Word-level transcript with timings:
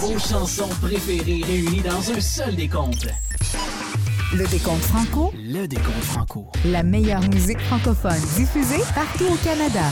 Vos 0.00 0.18
chansons 0.18 0.68
préférées 0.82 1.42
réunies 1.46 1.80
dans 1.80 2.10
un 2.10 2.20
seul 2.20 2.54
décompte. 2.54 3.06
Le 4.34 4.46
décompte 4.46 4.82
franco. 4.82 5.32
Le 5.34 5.66
décompte 5.66 6.04
franco. 6.04 6.46
La 6.66 6.82
meilleure 6.82 7.22
musique 7.22 7.60
francophone 7.60 8.20
diffusée 8.36 8.82
partout 8.94 9.24
au 9.32 9.36
Canada. 9.36 9.84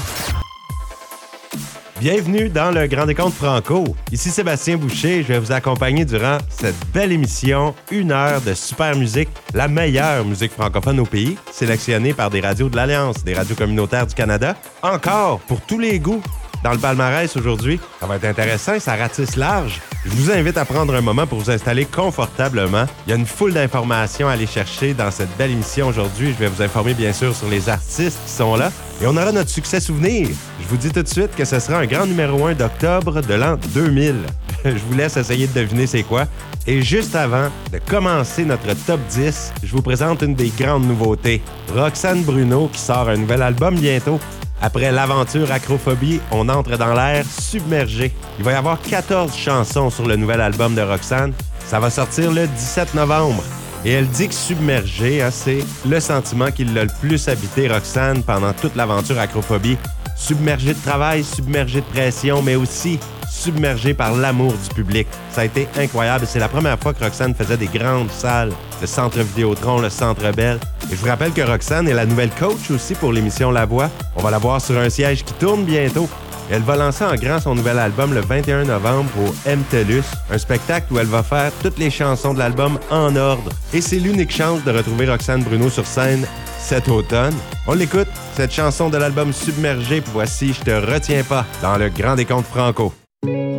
Bienvenue 2.01 2.51
dans 2.51 2.71
le 2.71 2.87
Grand 2.87 3.07
Décompte 3.07 3.35
Franco. 3.35 3.85
Ici 4.13 4.31
Sébastien 4.31 4.77
Boucher, 4.77 5.23
je 5.23 5.29
vais 5.29 5.39
vous 5.39 5.53
accompagner 5.53 6.05
durant 6.05 6.39
cette 6.51 6.77
belle 6.93 7.13
émission, 7.13 7.75
une 7.91 8.13
heure 8.13 8.43
de 8.43 8.53
super 8.53 8.97
musique, 8.97 9.31
la 9.55 9.69
meilleure 9.69 10.25
musique 10.25 10.53
francophone 10.53 11.01
au 11.01 11.07
pays, 11.07 11.39
sélectionnée 11.51 12.13
par 12.13 12.29
des 12.29 12.41
radios 12.41 12.69
de 12.69 12.77
l'Alliance, 12.77 13.25
des 13.25 13.35
radios 13.35 13.57
communautaires 13.57 14.07
du 14.07 14.15
Canada. 14.15 14.57
Encore, 14.83 15.39
pour 15.41 15.61
tous 15.63 15.79
les 15.79 15.99
goûts, 15.99 16.23
dans 16.65 16.73
le 16.73 16.79
palmarès 16.79 17.37
aujourd'hui. 17.37 17.79
Ça 18.01 18.07
va 18.07 18.17
être 18.17 18.25
intéressant, 18.25 18.81
ça 18.81 18.97
ratisse 18.97 19.37
large. 19.37 19.81
Je 20.05 20.11
vous 20.11 20.31
invite 20.31 20.57
à 20.57 20.65
prendre 20.65 20.95
un 20.95 21.01
moment 21.03 21.27
pour 21.27 21.39
vous 21.39 21.51
installer 21.51 21.85
confortablement. 21.85 22.87
Il 23.07 23.11
y 23.11 23.13
a 23.13 23.17
une 23.17 23.27
foule 23.27 23.53
d'informations 23.53 24.29
à 24.29 24.33
aller 24.33 24.47
chercher 24.47 24.95
dans 24.95 25.11
cette 25.11 25.35
belle 25.37 25.51
émission 25.51 25.89
aujourd'hui. 25.89 26.33
Je 26.33 26.39
vais 26.39 26.49
vous 26.49 26.63
informer 26.63 26.95
bien 26.95 27.13
sûr 27.13 27.37
sur 27.37 27.49
les 27.49 27.69
artistes 27.69 28.19
qui 28.25 28.33
sont 28.33 28.57
là. 28.57 28.73
Et 29.03 29.07
on 29.07 29.17
aura 29.17 29.31
notre 29.31 29.51
succès 29.51 29.79
souvenir. 29.79 30.29
Je 30.61 30.69
vous 30.69 30.77
dis 30.77 30.91
tout 30.91 31.03
de 31.03 31.09
suite 31.09 31.37
que 31.37 31.45
ce 31.45 31.59
sera 31.61 31.79
un 31.79 31.87
grand 31.87 32.07
numéro 32.07 32.47
1 32.47 32.55
d'octobre 32.55 33.21
de 33.21 33.35
l'an 33.35 33.59
2000. 33.75 34.17
je 34.65 34.71
vous 34.71 34.95
laisse 34.95 35.17
essayer 35.19 35.47
de 35.47 35.53
deviner 35.53 35.87
c'est 35.87 36.03
quoi. 36.03 36.25
Et 36.67 36.81
juste 36.81 37.15
avant 37.15 37.49
de 37.73 37.79
commencer 37.79 38.45
notre 38.45 38.73
top 38.87 39.01
10, 39.11 39.53
je 39.63 39.71
vous 39.71 39.83
présente 39.83 40.23
une 40.23 40.35
des 40.35 40.49
grandes 40.59 40.87
nouveautés. 40.87 41.43
Roxane 41.75 42.23
Bruno 42.23 42.69
qui 42.73 42.81
sort 42.81 43.09
un 43.11 43.17
nouvel 43.17 43.43
album 43.43 43.75
bientôt. 43.75 44.19
Après 44.65 44.91
l'aventure 44.91 45.53
Acrophobie, 45.53 46.23
on 46.31 46.49
entre 46.49 46.79
dans 46.79 46.95
l'air 46.95 47.27
submergé. 47.27 48.15
Il 48.39 48.45
va 48.47 48.53
y 48.53 48.55
avoir 48.55 48.81
14 48.81 49.37
chansons 49.37 49.91
sur 49.91 50.09
le 50.09 50.17
nouvel 50.17 50.41
album 50.41 50.75
de 50.75 50.81
Roxane. 50.81 51.35
Ça 51.67 51.79
va 51.79 51.91
sortir 51.91 52.33
le 52.33 52.47
17 52.47 52.95
novembre. 52.95 53.45
Et 53.85 53.91
elle 53.93 54.09
dit 54.09 54.27
que 54.27 54.33
submergé, 54.33 55.21
hein, 55.21 55.31
c'est 55.31 55.59
le 55.87 56.01
sentiment 56.01 56.51
qui 56.51 56.65
l'a 56.65 56.85
le 56.85 56.91
plus 57.03 57.29
habité 57.29 57.69
Roxane 57.69 58.23
pendant 58.23 58.55
toute 58.55 58.75
l'aventure 58.75 59.19
Acrophobie. 59.19 59.77
Submergé 60.17 60.73
de 60.73 60.81
travail, 60.81 61.25
submergé 61.25 61.83
de 61.83 61.87
pression, 61.87 62.41
mais 62.41 62.55
aussi 62.55 62.99
submergé 63.35 63.95
par 63.95 64.15
l'amour 64.15 64.53
du 64.53 64.75
public. 64.75 65.07
Ça 65.31 65.43
a 65.43 65.45
été 65.45 65.69
incroyable. 65.77 66.27
C'est 66.27 66.39
la 66.39 66.49
première 66.49 66.79
fois 66.79 66.95
que 66.95 67.03
Roxane 67.03 67.35
faisait 67.35 67.57
des 67.57 67.67
grandes 67.67 68.11
salles. 68.11 68.53
Le 68.81 68.87
Centre 68.87 69.19
Vidéotron, 69.19 69.81
le 69.81 69.91
Centre 69.91 70.31
Bell. 70.33 70.59
Et 70.91 70.97
je 70.97 71.01
vous 71.01 71.09
rappelle 71.09 71.33
que 71.33 71.43
Roxane 71.43 71.89
est 71.89 71.95
la 71.95 72.07
nouvelle 72.07 72.31
coach 72.31 72.71
aussi 72.71 72.95
pour 72.95 73.13
l'émission 73.13 73.51
La 73.51 73.67
Voix. 73.67 73.91
On 74.17 74.23
va 74.23 74.31
la 74.31 74.39
voir 74.39 74.61
sur 74.61 74.79
un 74.79 74.89
siège 74.89 75.25
qui 75.25 75.35
tourne 75.35 75.65
bientôt. 75.65 76.09
Elle 76.51 76.63
va 76.63 76.77
lancer 76.77 77.05
en 77.05 77.15
grand 77.15 77.41
son 77.41 77.55
nouvel 77.55 77.79
album 77.79 78.13
le 78.13 78.21
21 78.21 78.65
novembre 78.65 79.11
au 79.19 79.49
MTELUS, 79.49 80.05
un 80.31 80.39
spectacle 80.39 80.93
où 80.93 80.99
elle 80.99 81.07
va 81.07 81.23
faire 81.23 81.51
toutes 81.63 81.79
les 81.79 81.91
chansons 81.91 82.35
de 82.35 82.39
l'album 82.39 82.79
en 82.91 83.17
ordre. 83.17 83.51
Et 83.73 83.81
c'est 83.81 83.97
l'unique 83.97 84.31
chance 84.31 84.63
de 84.63 84.71
retrouver 84.71 85.09
Roxane 85.09 85.43
Bruno 85.43 85.71
sur 85.71 85.87
scène 85.87 86.27
cet 86.59 86.89
automne. 86.89 87.35
On 87.67 87.75
l'écoute, 87.75 88.09
cette 88.35 88.53
chanson 88.53 88.91
de 88.91 88.99
l'album 88.99 89.33
Submergé, 89.33 90.03
voici 90.13 90.53
Je 90.53 90.61
te 90.61 90.93
retiens 90.93 91.23
pas 91.23 91.47
dans 91.63 91.77
le 91.79 91.89
Grand 91.89 92.15
Décompte 92.15 92.47
Franco. 92.47 92.93
Je 93.25 93.54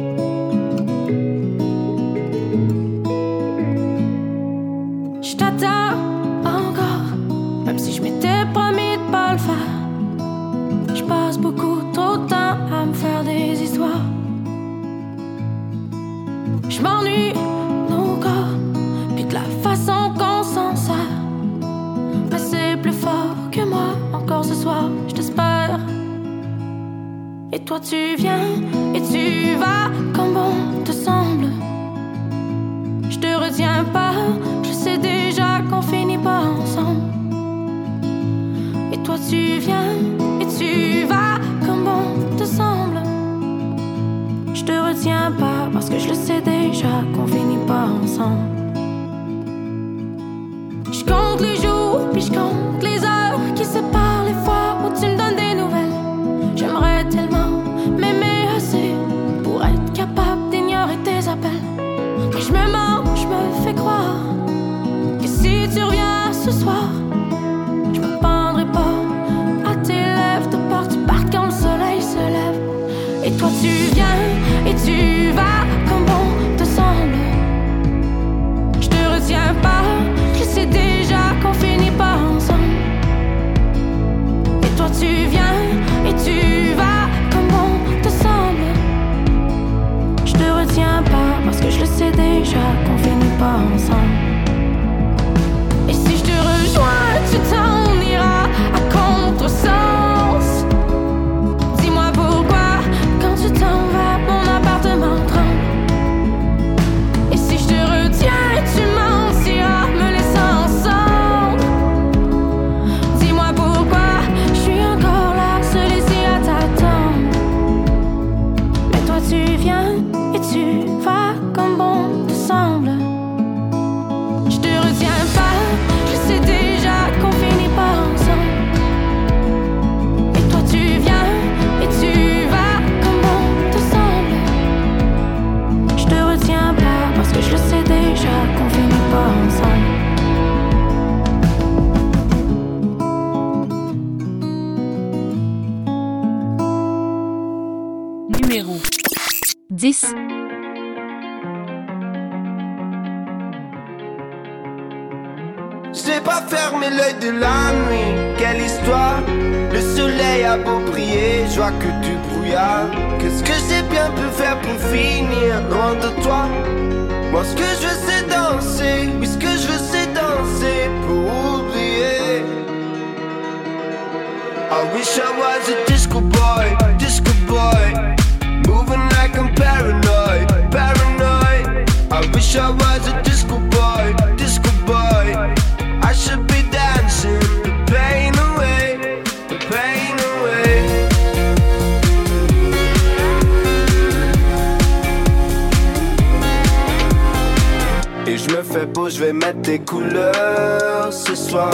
Et 198.28 198.38
je 198.38 198.50
me 198.50 198.64
fais 198.64 198.88
beau, 198.88 199.08
je 199.08 199.20
vais 199.24 199.34
mettre 199.34 199.62
des 199.62 199.80
couleurs 199.80 201.12
ce 201.14 201.36
soir. 201.36 201.72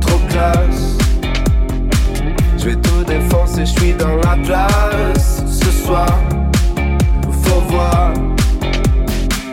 Trop 0.00 0.18
classe. 0.28 0.98
Je 2.58 2.64
vais 2.70 2.76
tout 2.76 3.04
défoncer, 3.04 3.64
je 3.64 3.80
suis 3.80 3.92
dans 3.94 4.16
la 4.16 4.36
place 4.44 5.42
ce 5.46 5.70
soir. 5.70 6.08
Faut 7.44 7.60
voir. 7.68 8.12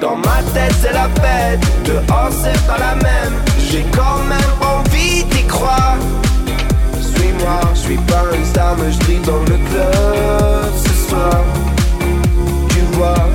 Dans 0.01 0.15
ma 0.15 0.41
tête 0.53 0.73
c'est 0.81 0.93
la 0.93 1.07
fête, 1.21 1.59
dehors 1.85 2.31
c'est 2.31 2.65
pas 2.65 2.79
la 2.79 2.95
même. 2.95 3.33
J'ai 3.69 3.85
quand 3.95 4.23
même 4.27 4.53
envie 4.61 5.23
d'y 5.25 5.45
croire. 5.45 5.97
Suis-moi, 6.99 7.59
je 7.75 7.79
suis 7.79 7.97
pas 7.97 8.23
une 8.35 8.45
star, 8.45 8.75
mais 8.77 8.91
je 8.91 9.21
dans 9.23 9.41
le 9.41 9.57
club 9.69 10.71
ce 10.83 11.09
soir. 11.09 11.43
Tu 12.69 12.79
vois, 12.93 13.27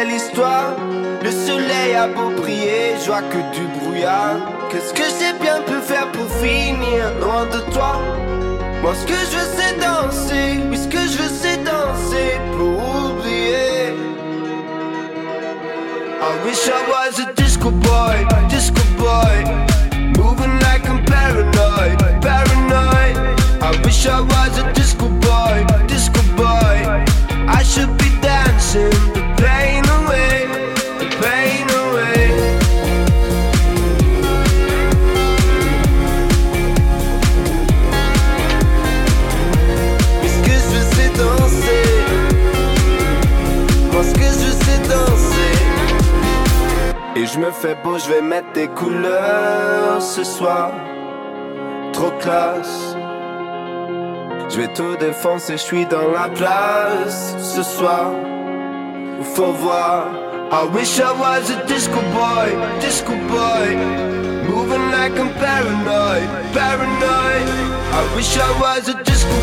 Quelle 0.00 0.12
histoire! 0.12 0.76
Le 1.22 1.30
soleil 1.30 1.94
a 1.94 2.06
beau 2.06 2.30
briller, 2.30 2.94
je 3.02 3.06
vois 3.08 3.20
que 3.20 3.36
du 3.54 3.66
brouillard. 3.78 4.38
Qu'est-ce 4.70 4.94
que 4.94 5.02
j'ai 5.02 5.38
bien 5.38 5.60
pu 5.60 5.74
faire 5.82 6.10
pour 6.12 6.26
finir 6.40 7.12
loin 7.20 7.44
de 7.44 7.60
toi? 7.70 8.00
Moi, 8.80 8.94
ce 8.94 9.04
que 9.04 9.12
je 9.12 9.36
veux, 9.36 9.50
c'est 9.58 9.78
danser. 9.78 10.60
Oui, 10.70 10.78
ce 10.78 10.88
que 10.88 11.00
je 11.00 11.18
veux, 11.18 11.28
c'est 11.28 11.62
danser 11.64 12.40
pour 12.56 12.78
oublier. 12.78 13.92
I 16.22 16.46
wish 16.46 16.66
I 16.66 16.80
was 16.88 17.20
a 17.20 17.34
disco 17.34 17.70
boy, 17.70 18.24
disco 18.48 18.80
boy. 18.96 19.44
Moving 20.16 20.58
like 20.60 20.88
I'm 20.88 21.04
paranoid, 21.04 21.98
paranoid. 22.22 23.16
I 23.60 23.70
wish 23.84 24.06
I 24.06 24.22
was 24.22 24.58
a 24.60 24.72
disco 24.72 25.08
boy, 25.08 25.66
disco 25.86 26.22
boy. 26.38 27.04
I 27.46 27.62
should 27.62 27.94
be 27.98 28.08
dancing, 28.22 29.19
me 47.40 47.50
fais 47.50 47.74
beau, 47.82 47.96
je 47.98 48.08
vais 48.12 48.20
mettre 48.20 48.52
des 48.52 48.68
couleurs 48.68 50.02
ce 50.02 50.22
soir. 50.24 50.72
Trop 51.92 52.10
classe. 52.20 52.94
Je 54.50 54.56
vais 54.60 54.72
tout 54.74 54.96
défoncer, 54.96 55.54
je 55.54 55.62
suis 55.62 55.86
dans 55.86 56.08
la 56.08 56.28
place 56.28 57.36
ce 57.38 57.62
soir. 57.62 58.12
Faut 59.34 59.52
voir. 59.52 60.08
I 60.52 60.64
wish 60.74 60.98
I 60.98 61.12
was 61.12 61.50
a 61.50 61.64
disco 61.66 62.00
boy, 62.12 62.48
disco 62.80 63.12
boy. 63.32 63.76
Moving 64.48 64.90
like 64.90 65.16
I'm 65.18 65.32
paranoid, 65.34 66.28
paranoid. 66.52 67.46
I 67.98 68.02
wish 68.16 68.36
I 68.36 68.50
was 68.60 68.88
a 68.88 69.02
disco 69.04 69.39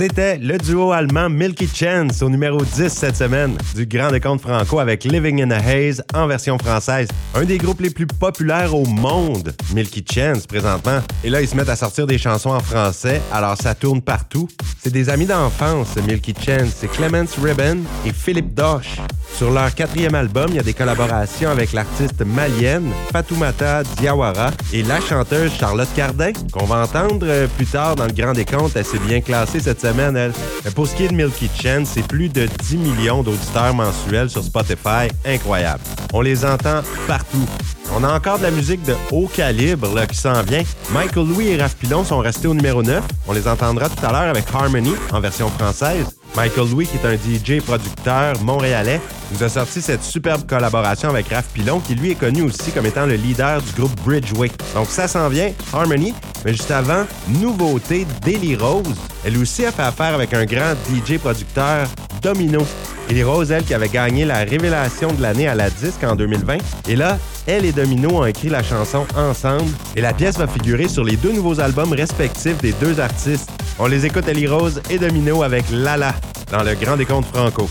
C'était 0.00 0.38
le 0.38 0.56
duo 0.56 0.92
allemand 0.92 1.28
Milky 1.28 1.68
Chance 1.68 2.22
au 2.22 2.30
numéro 2.30 2.64
10 2.64 2.88
cette 2.88 3.16
semaine 3.16 3.58
du 3.74 3.84
Grand 3.84 4.10
Décompte 4.10 4.40
Franco 4.40 4.78
avec 4.78 5.04
Living 5.04 5.42
in 5.42 5.50
a 5.50 5.58
Haze 5.58 6.02
en 6.14 6.26
version 6.26 6.56
française. 6.56 7.06
Un 7.34 7.44
des 7.44 7.58
groupes 7.58 7.82
les 7.82 7.90
plus 7.90 8.06
populaires 8.06 8.74
au 8.74 8.86
monde, 8.86 9.52
Milky 9.74 10.02
Chance 10.10 10.46
présentement. 10.46 11.00
Et 11.22 11.28
là, 11.28 11.42
ils 11.42 11.48
se 11.48 11.54
mettent 11.54 11.68
à 11.68 11.76
sortir 11.76 12.06
des 12.06 12.16
chansons 12.16 12.48
en 12.48 12.60
français, 12.60 13.20
alors 13.30 13.58
ça 13.58 13.74
tourne 13.74 14.00
partout. 14.00 14.48
C'est 14.82 14.90
des 14.90 15.10
amis 15.10 15.26
d'enfance, 15.26 15.94
Milky 15.96 16.32
Chance. 16.32 16.76
C'est 16.76 16.90
Clemence 16.90 17.36
Ribbon 17.38 17.80
et 18.06 18.14
Philippe 18.14 18.54
Doche. 18.54 18.96
Sur 19.36 19.50
leur 19.50 19.74
quatrième 19.74 20.14
album, 20.14 20.46
il 20.48 20.56
y 20.56 20.58
a 20.58 20.62
des 20.62 20.72
collaborations 20.72 21.50
avec 21.50 21.72
l'artiste 21.72 22.24
malienne 22.24 22.90
Fatoumata 23.12 23.82
Diawara 23.98 24.50
et 24.72 24.82
la 24.82 25.00
chanteuse 25.00 25.52
Charlotte 25.58 25.88
Cardin, 25.94 26.32
qu'on 26.52 26.64
va 26.64 26.82
entendre 26.84 27.26
euh, 27.26 27.46
plus 27.46 27.66
tard 27.66 27.96
dans 27.96 28.06
le 28.06 28.12
Grand 28.12 28.32
Décompte. 28.32 28.76
Elle 28.76 28.84
s'est 28.84 28.98
bien 28.98 29.20
classée 29.20 29.60
cette 29.60 29.80
semaine, 29.80 29.89
Mais 29.94 30.70
pour 30.74 30.86
ce 30.86 30.94
qui 30.94 31.04
est 31.04 31.08
de 31.08 31.14
Milky 31.14 31.50
Chance, 31.60 31.90
c'est 31.94 32.06
plus 32.06 32.28
de 32.28 32.46
10 32.46 32.76
millions 32.76 33.22
d'auditeurs 33.22 33.74
mensuels 33.74 34.30
sur 34.30 34.44
Spotify. 34.44 35.08
Incroyable. 35.24 35.80
On 36.12 36.20
les 36.20 36.44
entend 36.44 36.82
partout. 37.06 37.46
On 37.92 38.04
a 38.04 38.14
encore 38.14 38.38
de 38.38 38.44
la 38.44 38.50
musique 38.52 38.82
de 38.84 38.94
haut 39.10 39.26
calibre 39.26 40.06
qui 40.06 40.16
s'en 40.16 40.42
vient. 40.42 40.62
Michael 40.92 41.26
Louis 41.26 41.48
et 41.48 41.56
Raph 41.60 41.74
Pilon 41.74 42.04
sont 42.04 42.18
restés 42.18 42.46
au 42.46 42.54
numéro 42.54 42.82
9. 42.82 43.02
On 43.26 43.32
les 43.32 43.48
entendra 43.48 43.88
tout 43.88 44.06
à 44.06 44.12
l'heure 44.12 44.30
avec 44.30 44.44
Harmony 44.52 44.92
en 45.12 45.20
version 45.20 45.48
française. 45.50 46.19
Michael 46.36 46.70
Louis, 46.70 46.86
qui 46.86 46.96
est 46.96 47.06
un 47.06 47.14
DJ 47.14 47.62
producteur 47.62 48.40
montréalais, 48.42 49.00
nous 49.32 49.42
a 49.42 49.48
sorti 49.48 49.82
cette 49.82 50.02
superbe 50.02 50.46
collaboration 50.46 51.08
avec 51.08 51.28
Raph 51.28 51.48
Pilon, 51.52 51.80
qui 51.80 51.94
lui 51.94 52.12
est 52.12 52.14
connu 52.14 52.42
aussi 52.42 52.70
comme 52.72 52.86
étant 52.86 53.06
le 53.06 53.14
leader 53.14 53.60
du 53.62 53.72
groupe 53.72 53.94
Bridgeway. 54.04 54.50
Donc 54.74 54.88
ça 54.88 55.08
s'en 55.08 55.28
vient, 55.28 55.52
Harmony, 55.72 56.14
mais 56.44 56.52
juste 56.52 56.70
avant, 56.70 57.04
nouveauté, 57.28 58.06
Daily 58.22 58.56
Rose. 58.56 58.86
Elle 59.24 59.38
aussi 59.38 59.66
a 59.66 59.72
fait 59.72 59.82
affaire 59.82 60.14
avec 60.14 60.32
un 60.32 60.44
grand 60.44 60.74
DJ 60.88 61.18
producteur, 61.18 61.88
Domino. 62.22 62.64
Ellie 63.10 63.24
Rose, 63.24 63.50
elle, 63.50 63.64
qui 63.64 63.74
avait 63.74 63.88
gagné 63.88 64.24
la 64.24 64.44
révélation 64.44 65.12
de 65.12 65.20
l'année 65.20 65.48
à 65.48 65.56
la 65.56 65.68
disque 65.68 66.04
en 66.04 66.14
2020. 66.14 66.58
Et 66.88 66.94
là, 66.94 67.18
elle 67.46 67.64
et 67.64 67.72
Domino 67.72 68.10
ont 68.10 68.26
écrit 68.26 68.48
la 68.48 68.62
chanson 68.62 69.06
ensemble. 69.16 69.70
Et 69.96 70.00
la 70.00 70.12
pièce 70.12 70.36
va 70.36 70.46
figurer 70.46 70.88
sur 70.88 71.04
les 71.04 71.16
deux 71.16 71.32
nouveaux 71.32 71.60
albums 71.60 71.92
respectifs 71.92 72.58
des 72.58 72.72
deux 72.72 73.00
artistes. 73.00 73.50
On 73.78 73.86
les 73.86 74.06
écoute 74.06 74.28
Ellie 74.28 74.46
Rose 74.46 74.80
et 74.90 74.98
Domino 74.98 75.42
avec 75.42 75.64
Lala 75.70 76.14
dans 76.50 76.62
le 76.62 76.74
Grand 76.74 76.96
Décompte 76.96 77.28
Franco. 77.34 77.68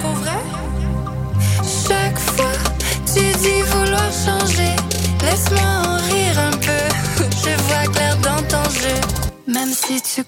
pour 0.00 0.12
vrai? 0.12 0.40
Chaque 1.62 2.18
fois, 2.18 2.52
tu 3.06 3.20
dis 3.38 3.62
vouloir 3.62 4.10
changer. 4.12 4.74
Laisse-moi 5.22 5.68
en 5.86 5.96
rire 5.96 6.38
un 6.38 6.56
peu. 6.56 7.24
Je 7.44 7.62
vois 7.62 7.92
clair 7.92 8.16
dans 8.18 8.42
ton 8.42 8.70
jeu. 8.70 9.00
Même 9.46 9.72
si 9.72 10.00
tu 10.00 10.22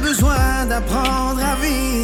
Besoin 0.00 0.66
d'apprendre 0.68 1.42
à 1.44 1.54
vivre. 1.56 2.01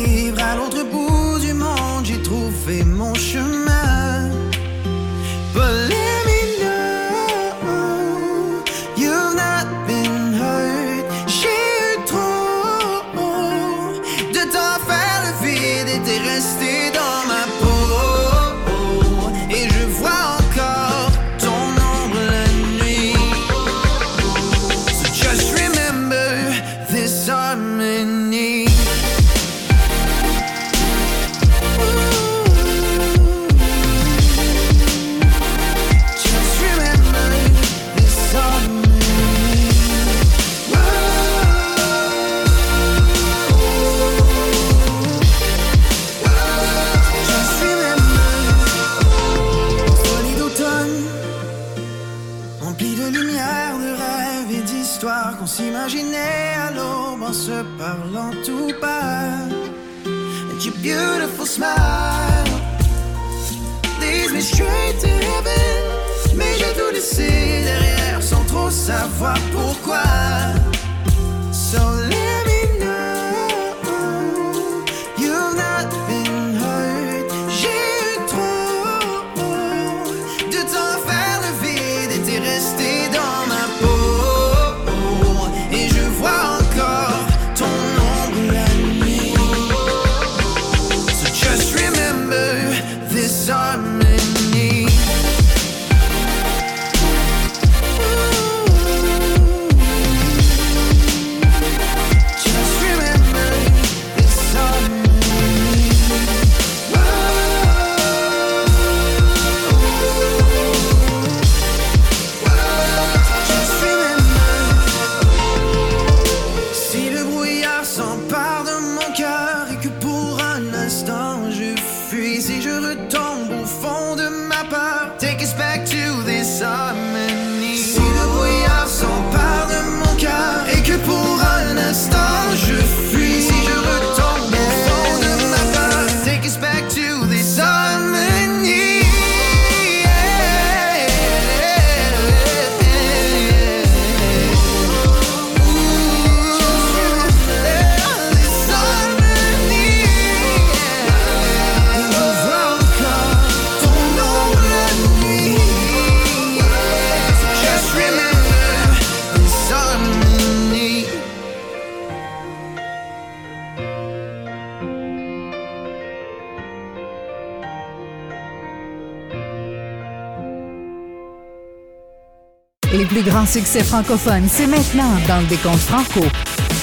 succès 173.49 173.83
francophone, 173.83 174.47
c'est 174.47 174.67
maintenant 174.67 175.11
dans 175.27 175.41
le 175.41 175.47
décompte 175.47 175.79
franco. 175.79 176.21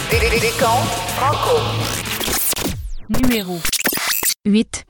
Décompte 0.10 0.96
franco. 1.16 1.60
Numéro 3.22 3.60
8. 4.48 4.84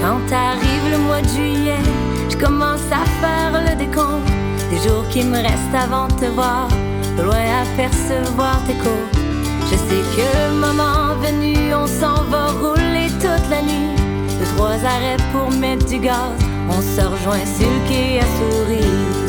Quand 0.00 0.32
arrive 0.32 0.90
le 0.92 0.98
mois 0.98 1.20
de 1.20 1.28
juillet, 1.28 1.74
je 2.30 2.36
commence 2.36 2.86
à 2.92 3.04
faire 3.20 3.60
le 3.60 3.74
décompte 3.74 4.28
des 4.70 4.88
jours 4.88 5.04
qui 5.10 5.24
me 5.24 5.38
restent 5.38 5.74
avant 5.74 6.06
de 6.06 6.14
te 6.14 6.26
voir, 6.26 6.68
de 7.16 7.22
loin 7.22 7.62
apercevoir 7.74 8.62
tes 8.68 8.74
côtes. 8.74 9.17
Je 9.70 9.76
sais 9.76 10.02
que 10.16 10.22
le 10.22 10.54
moment 10.54 11.14
venu, 11.20 11.74
on 11.74 11.86
s'en 11.86 12.24
va 12.30 12.46
rouler 12.62 13.08
toute 13.20 13.50
la 13.50 13.60
nuit. 13.60 13.94
Deux, 14.38 14.46
trois 14.56 14.78
arrêts 14.94 15.22
pour 15.30 15.50
mettre 15.50 15.84
du 15.84 15.98
gaz, 15.98 16.32
on 16.70 16.80
se 16.80 17.04
rejoint 17.06 17.44
sur 17.44 17.68
le 17.68 17.80
quai 17.86 18.20
à 18.20 18.28
sourire. 18.38 19.28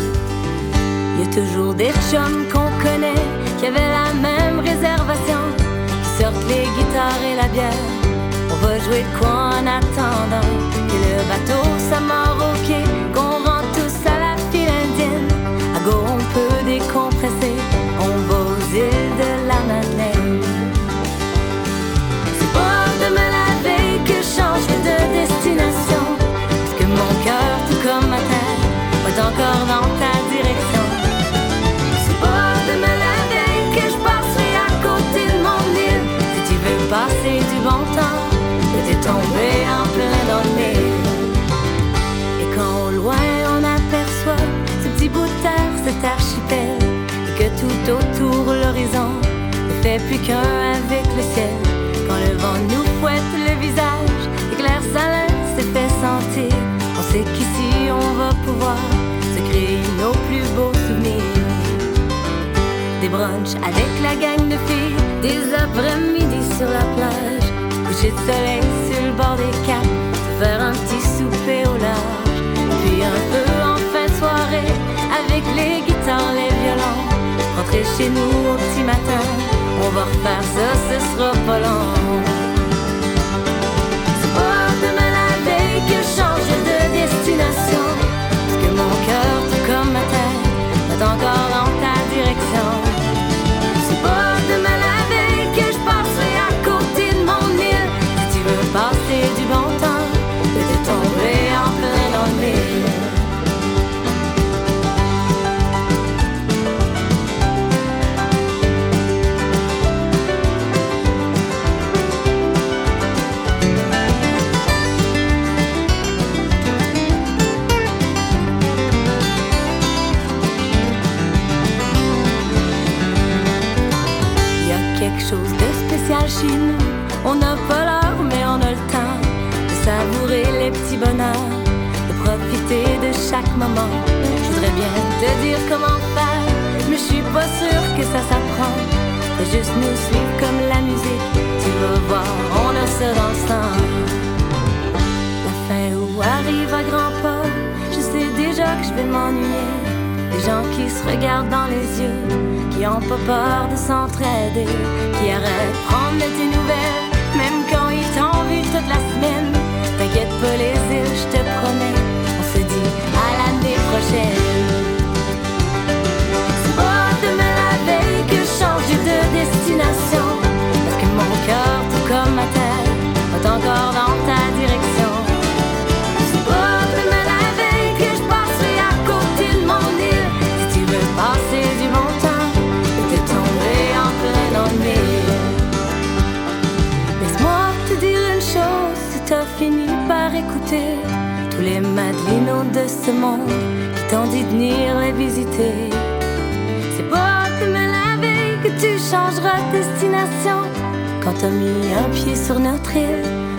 Y 1.20 1.24
a 1.24 1.42
toujours 1.42 1.74
des 1.74 1.92
chums 2.10 2.46
qu'on 2.52 2.72
connaît 2.82 3.26
qui 3.58 3.66
avaient 3.66 3.92
la 4.00 4.14
même 4.14 4.60
réservation, 4.60 5.44
qui 6.04 6.24
sortent 6.24 6.48
les 6.48 6.64
guitares 6.76 7.24
et 7.30 7.36
la 7.36 7.48
bière. 7.50 7.84
On 8.50 8.66
va 8.66 8.80
jouer 8.80 9.04
quoi 9.20 9.60
en 9.60 9.68
attendant 9.68 10.50
que 10.90 10.98
le 11.06 11.22
bateau 11.28 11.64
s'amarre 11.90 12.38
au 12.38 12.54
qu'on 13.14 13.44
rentre 13.44 13.72
tous 13.74 14.08
à 14.08 14.20
la 14.26 14.38
file 14.52 14.70
indienne. 14.84 15.28
À 15.76 15.80
go, 15.84 15.98
on 16.08 16.18
peut 16.34 16.64
décompresser. 16.66 17.69
Et 46.10 47.38
que 47.38 47.48
tout 47.60 47.92
autour 47.92 48.46
l'horizon 48.54 49.12
ne 49.68 49.84
fait 49.84 50.00
plus 50.08 50.18
qu'un 50.18 50.42
avec 50.42 51.06
le 51.16 51.22
ciel. 51.34 51.54
Quand 52.08 52.18
le 52.18 52.36
vent 52.38 52.58
nous 52.70 52.86
fouette 53.00 53.32
le 53.36 53.60
visage 53.62 54.24
et 54.52 54.56
que 54.56 54.64
l'air 54.64 54.82
salin 54.92 55.28
s'est 55.56 55.70
fait 55.74 55.90
sentir, 56.02 56.56
on 56.98 57.04
sait 57.12 57.26
qu'ici 57.34 57.92
on 57.92 58.14
va 58.16 58.30
pouvoir 58.44 58.78
se 59.36 59.40
créer 59.50 59.82
nos 60.02 60.14
plus 60.28 60.48
beaux 60.56 60.74
souvenirs. 60.88 61.22
Des 63.02 63.10
brunchs 63.10 63.56
avec 63.64 63.92
la 64.02 64.16
gang 64.16 64.48
de 64.48 64.58
filles, 64.68 64.98
des 65.22 65.54
après-midi 65.54 66.42
sur 66.58 66.70
la 66.70 66.86
plage, 66.96 67.48
coucher 67.86 68.12
de 68.12 68.22
soleil 68.26 68.64
sur 68.88 69.06
le 69.06 69.12
bord 69.12 69.38
des 69.38 69.56
caps, 69.68 69.88
se 70.14 70.44
faire 70.44 70.62
un 70.62 70.72
petit 70.72 71.04
souper 71.18 71.68
au 71.68 71.78
large, 71.78 72.40
puis 72.82 73.04
un 73.04 73.22
peu 73.32 73.59
violons, 76.62 77.02
rentrer 77.58 77.84
chez 77.98 78.10
nous 78.10 78.34
au 78.52 78.56
petit 78.56 78.84
matin, 78.84 79.24
on 79.84 79.90
va 79.96 80.04
refaire 80.04 80.44
ça, 80.56 80.68
ce 80.88 80.98
sera 81.10 81.32
pas 81.48 81.60
long. 81.60 81.88
C'est 84.20 84.34
pas 84.40 84.66
demain 84.84 85.12
la 85.20 85.32
veille 85.46 85.82
que 85.90 85.98
je 86.06 86.12
change 86.18 86.50
de 86.70 86.78
destination, 87.00 87.86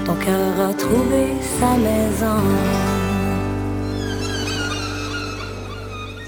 ton 0.04 0.14
cœur 0.14 0.68
a 0.68 0.74
trouvé 0.74 1.34
sa 1.58 1.76
maison. 1.76 2.40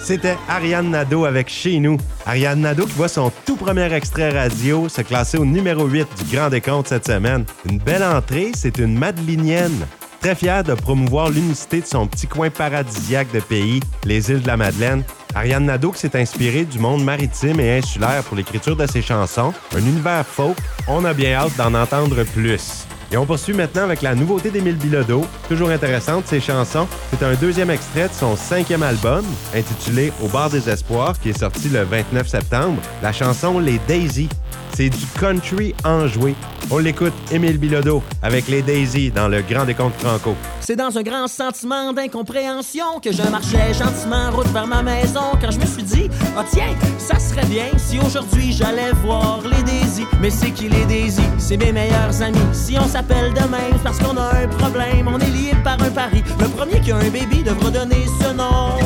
C'était 0.03 0.37
Ariane 0.49 0.91
Nadeau 0.91 1.25
avec 1.27 1.49
Chez 1.49 1.79
nous. 1.79 1.97
Ariane 2.27 2.61
Nadeau 2.61 2.87
qui 2.87 2.95
voit 2.95 3.09
son 3.09 3.31
tout 3.47 3.55
premier 3.55 3.93
extrait 3.93 4.31
radio 4.31 4.89
se 4.89 5.01
classer 5.01 5.39
au 5.39 5.45
numéro 5.45 5.87
8 5.87 6.09
du 6.19 6.37
Grand 6.37 6.51
Décompte 6.51 6.89
cette 6.89 7.07
semaine. 7.07 7.45
Une 7.71 7.79
belle 7.79 8.03
entrée, 8.03 8.51
c'est 8.55 8.79
une 8.79 8.99
Madelinienne. 8.99 9.87
Très 10.21 10.35
fière 10.35 10.65
de 10.65 10.75
promouvoir 10.75 11.31
l'unicité 11.31 11.81
de 11.81 11.87
son 11.87 12.09
petit 12.09 12.27
coin 12.27 12.51
paradisiaque 12.51 13.33
de 13.33 13.41
pays, 13.41 13.81
les 14.05 14.31
îles 14.31 14.43
de 14.43 14.47
la 14.49 14.57
Madeleine. 14.57 15.05
Ariane 15.35 15.67
Nadeau 15.67 15.93
s'est 15.95 16.17
inspirée 16.17 16.65
du 16.65 16.79
monde 16.79 17.05
maritime 17.05 17.61
et 17.61 17.79
insulaire 17.79 18.23
pour 18.25 18.37
l'écriture 18.37 18.77
de 18.77 18.87
ses 18.87 19.03
chansons, 19.03 19.55
un 19.75 19.79
univers 19.79 20.27
folk, 20.27 20.57
on 20.89 21.05
a 21.05 21.15
bien 21.15 21.35
hâte 21.35 21.57
d'en 21.57 21.75
entendre 21.75 22.25
plus. 22.25 22.87
Et 23.13 23.19
on 23.19 23.27
poursuit 23.27 23.53
maintenant 23.53 23.83
avec 23.83 24.01
la 24.01 24.15
nouveauté 24.15 24.51
d'Émile 24.51 24.77
Bilodeau. 24.77 25.27
Toujours 25.47 25.69
intéressante, 25.69 26.27
ses 26.27 26.41
chansons. 26.41 26.89
C'est 27.11 27.23
un 27.23 27.35
deuxième 27.35 27.69
extrait 27.69 28.09
de 28.09 28.15
son 28.15 28.37
cinquième 28.37 28.83
album, 28.83 29.23
intitulé 29.55 30.11
Au 30.25 30.29
bar 30.29 30.49
des 30.49 30.71
espoirs, 30.71 31.21
qui 31.21 31.29
est 31.29 31.39
sorti 31.39 31.69
le 31.69 31.83
29 31.83 32.27
septembre. 32.27 32.81
La 33.03 33.13
chanson 33.13 33.59
Les 33.59 33.79
Daisy. 33.87 34.31
C'est 34.75 34.89
du 34.89 35.05
country 35.21 35.75
enjoué. 35.85 36.35
On 36.71 36.79
l'écoute, 36.79 37.13
Émile 37.31 37.59
Bilodeau, 37.59 38.03
avec 38.23 38.49
Les 38.49 38.63
Daisy 38.63 39.11
dans 39.11 39.29
le 39.29 39.43
Grand 39.43 39.67
Décompte 39.67 40.01
Franco. 40.01 40.35
C'est 40.61 40.77
dans 40.77 40.97
un 40.97 41.03
grand 41.03 41.29
sentiment 41.29 41.93
d'incompréhension 41.93 42.99
que 43.03 43.13
je 43.13 43.23
marchais 43.23 43.75
gentiment 43.75 44.31
route 44.31 44.49
vers 44.49 44.67
ma 44.67 44.83
maison 44.83 45.33
quand 45.41 45.51
je 45.51 45.59
me 45.59 45.67
suis 45.67 45.83
dit 45.83 46.09
Ah 46.39 46.45
tiens, 46.51 46.75
ça 46.99 47.19
serait 47.19 47.45
bien 47.47 47.67
si 47.77 47.99
aujourd'hui 47.99 48.53
j'allais 48.53 48.93
voir 49.05 49.41
les 49.45 49.63
Daisy. 49.63 50.07
Mais 50.21 50.31
c'est 50.31 50.53
qui 50.53 50.69
les 50.71 50.87
Daisy? 50.87 51.23
C'est 51.39 51.59
mes 51.59 51.73
meilleurs 51.73 52.23
amis. 52.23 52.39
Si 52.53 52.77
on 52.79 52.87
s'appelle 52.87 53.35
demain 53.35 53.59
c'est 53.73 53.83
parce 53.83 53.99
qu'on 53.99 54.17
a 54.17 54.43
un 54.43 54.49
problème, 54.49 55.09
on 55.09 55.19
est 55.19 55.31
lié 55.31 55.53
par 55.63 55.83
un 55.83 55.91
pari. 55.91 56.23
Le 56.41 56.47
premier 56.47 56.81
qui 56.81 56.93
a 56.93 56.97
un 56.97 57.11
baby 57.11 57.43
devra 57.43 57.71
donner 57.71 58.07
ce 58.21 58.33
nom 58.33 58.79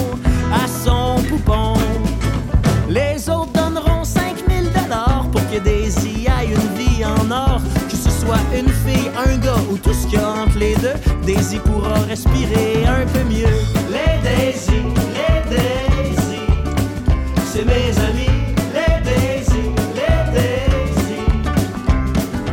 à 0.52 0.66
son 0.84 1.22
poupon. 1.28 1.74
Les 2.88 3.28
autres 3.28 3.52
donneront 3.52 4.04
5000 4.04 4.70
dollars 4.72 5.25
que 5.50 5.58
Daisy 5.58 6.26
aille 6.28 6.50
une 6.50 6.74
vie 6.76 7.04
en 7.04 7.30
or. 7.30 7.60
Que 7.88 7.96
ce 7.96 8.10
soit 8.10 8.40
une 8.56 8.68
fille, 8.68 9.10
un 9.16 9.36
gars 9.38 9.62
ou 9.70 9.76
tout 9.76 9.92
ce 9.92 10.06
qu'il 10.06 10.18
y 10.18 10.22
a 10.22 10.28
entre 10.28 10.58
les 10.58 10.74
deux, 10.76 10.94
Daisy 11.24 11.58
pourra 11.58 11.94
respirer 12.08 12.84
un 12.86 13.06
peu 13.06 13.22
mieux. 13.24 13.56
Les 13.90 14.20
Daisy, 14.22 14.82
les 15.16 15.56
Daisy, 15.56 16.46
c'est 17.46 17.64
mes 17.64 17.98
amis. 18.08 18.36
Les 18.74 19.02
Daisy, 19.04 19.70
les 19.94 20.32
Daisy. 20.32 21.20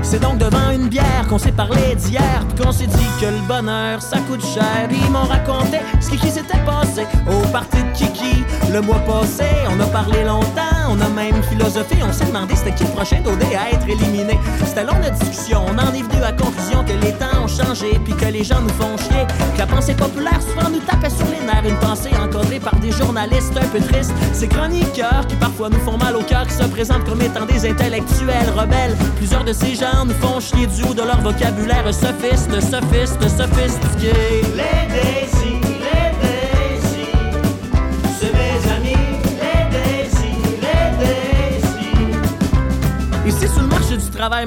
C'est 0.02 0.20
donc 0.20 0.38
devant 0.38 0.70
une 0.72 0.88
bière 0.90 1.26
qu'on 1.30 1.40
s'est 1.40 1.52
parlé 1.52 1.96
d'hier, 1.96 2.46
qu'on 2.62 2.72
s'est 2.72 2.88
dit 2.88 3.10
que 3.20 3.26
le 3.26 3.48
bonheur 3.48 4.02
ça 4.02 4.18
coûte 4.28 4.46
cher. 4.46 4.88
Ils 4.92 5.12
m'ont 5.12 5.24
raconté 5.24 5.80
ce 6.00 6.10
qui, 6.10 6.18
s'était 6.30 6.64
passé 6.66 7.06
au 7.28 7.48
party 7.48 7.78
de 7.78 7.98
Kiki. 7.98 8.43
Le 8.74 8.82
mois 8.82 8.98
passé, 9.06 9.46
on 9.70 9.80
a 9.80 9.86
parlé 9.86 10.24
longtemps, 10.24 10.90
on 10.90 11.00
a 11.00 11.08
même 11.10 11.44
philosophé, 11.44 11.96
on 12.02 12.12
s'est 12.12 12.26
demandé 12.26 12.56
c'était 12.56 12.74
qui 12.74 12.86
le 12.86 12.90
prochain 12.90 13.22
d'OD 13.22 13.44
à 13.44 13.70
être 13.70 13.88
éliminé. 13.88 14.40
C'était 14.66 14.84
long 14.84 14.96
notre 14.96 15.14
discussion, 15.20 15.62
on 15.68 15.78
en 15.78 15.94
est 15.94 16.02
venu 16.02 16.18
à 16.18 16.32
la 16.32 16.32
conclusion 16.32 16.84
que 16.84 16.94
les 17.06 17.12
temps 17.12 17.44
ont 17.44 17.48
changé, 17.48 18.00
puis 18.04 18.16
que 18.16 18.26
les 18.26 18.44
gens 18.44 18.62
nous 18.62 18.70
font 18.70 18.98
chier. 18.98 19.28
Que 19.54 19.60
la 19.60 19.68
pensée 19.68 19.94
populaire 19.94 20.42
souvent 20.42 20.72
nous 20.72 20.80
tapait 20.80 21.12
sur 21.12 21.28
les 21.28 21.46
nerfs, 21.46 21.70
une 21.70 21.78
pensée 21.88 22.10
encodée 22.20 22.60
par 22.60 22.76
des 22.78 22.92
journalistes 22.92 23.56
un 23.56 23.68
peu 23.68 23.80
tristes. 23.80 24.14
Ces 24.34 24.48
chroniqueurs 24.48 25.28
qui 25.28 25.36
parfois 25.36 25.70
nous 25.70 25.80
font 25.82 26.00
mal 26.00 26.16
au 26.16 26.24
cœur, 26.24 26.48
qui 26.48 26.56
se 26.56 26.64
présentent 26.64 27.06
comme 27.06 27.22
étant 27.22 27.46
des 27.46 27.70
intellectuels 27.70 28.50
rebelles. 28.58 28.98
Plusieurs 29.18 29.44
de 29.44 29.54
ces 29.54 29.76
gens 29.76 30.04
nous 30.04 30.16
font 30.16 30.40
chier 30.40 30.66
du 30.66 30.82
haut 30.82 30.96
de 30.96 31.04
leur 31.04 31.22
vocabulaire 31.22 31.86
sophiste, 31.94 32.50
sophiste, 32.60 33.22
sophistiqué. 33.22 34.14
Les 34.56 34.88
Daisy, 34.90 35.43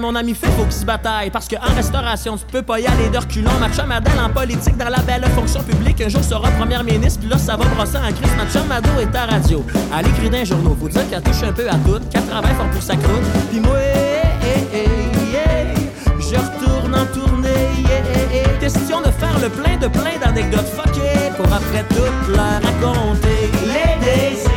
mon 0.00 0.14
ami 0.14 0.34
fait 0.34 0.46
faut 0.48 0.64
qu'il 0.64 0.72
se 0.72 0.84
bataille. 0.84 1.30
Parce 1.30 1.48
qu'en 1.48 1.74
restauration, 1.74 2.36
tu 2.36 2.44
peux 2.50 2.62
pas 2.62 2.80
y 2.80 2.86
aller 2.86 3.08
de 3.08 3.18
reculons. 3.18 3.50
Ma 3.60 3.70
chum 3.70 3.92
en 3.92 4.30
politique 4.30 4.76
dans 4.76 4.88
la 4.88 5.00
belle 5.00 5.24
fonction 5.34 5.62
publique. 5.62 6.00
Un 6.00 6.08
jour 6.08 6.22
sera 6.22 6.48
première 6.52 6.84
ministre, 6.84 7.20
puis 7.20 7.28
là, 7.28 7.38
ça 7.38 7.56
va 7.56 7.64
brosser 7.64 7.98
en 7.98 8.12
crise. 8.12 8.34
Ma 8.36 8.46
chum 8.46 8.62
est 9.00 9.16
à 9.16 9.26
radio. 9.26 9.64
Elle 9.98 10.06
écrit 10.08 10.30
dans 10.30 10.38
les 10.38 10.46
journaux. 10.46 10.76
Faut 10.80 10.88
dire 10.88 11.08
qu'elle 11.08 11.22
touche 11.22 11.42
un 11.42 11.52
peu 11.52 11.68
à 11.68 11.74
tout, 11.74 12.00
qu'elle 12.10 12.26
travaille 12.26 12.54
fort 12.54 12.70
pour 12.70 12.82
sa 12.82 12.96
croûte. 12.96 13.24
Puis 13.50 13.60
moi, 13.60 13.76
eh, 13.78 14.66
eh, 14.74 15.32
yeah, 15.32 15.74
je 16.18 16.36
retourne 16.36 16.94
en 16.94 17.06
tournée. 17.06 17.48
eh, 17.78 18.44
eh. 18.44 18.58
Question 18.58 19.00
de 19.00 19.10
faire 19.10 19.38
le 19.40 19.48
plein 19.48 19.76
de 19.76 19.88
plein 19.88 20.18
d'anecdotes 20.20 20.68
fuckées 20.76 21.30
pour 21.36 21.46
après 21.52 21.84
tout 21.90 22.32
leur 22.32 22.60
raconter. 22.62 23.50
Les 23.66 24.04
Daisy, 24.04 24.55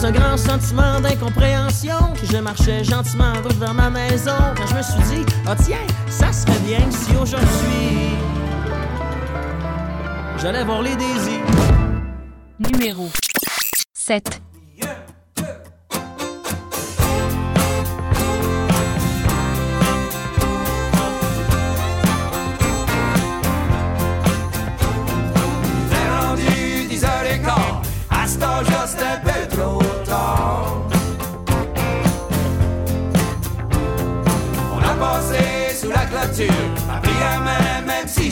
dans 0.00 0.06
un 0.06 0.12
grand 0.12 0.36
sentiment 0.36 1.00
d'incompréhension 1.00 1.98
que 2.18 2.26
je 2.26 2.38
marchais 2.38 2.84
gentiment 2.84 3.32
en 3.32 3.42
route 3.42 3.56
vers 3.58 3.74
ma 3.74 3.90
maison. 3.90 4.36
Quand 4.56 4.66
je 4.66 4.74
me 4.76 4.82
suis 4.82 5.14
dit, 5.14 5.32
ah 5.46 5.54
tiens, 5.54 5.86
ça 6.08 6.32
serait 6.32 6.58
bien 6.60 6.80
si 6.90 7.10
aujourd'hui 7.16 8.16
j'allais 10.38 10.64
voir 10.64 10.82
les 10.82 10.96
Daisy. 10.96 11.38
Numéro 12.58 13.10
7. 13.92 14.40
T'es 14.80 15.09
la 35.90 36.06
clôture, 36.06 36.54
m'a 36.86 37.00
pris 37.00 37.12
la 37.20 37.40
même 37.86 38.08
si 38.08 38.30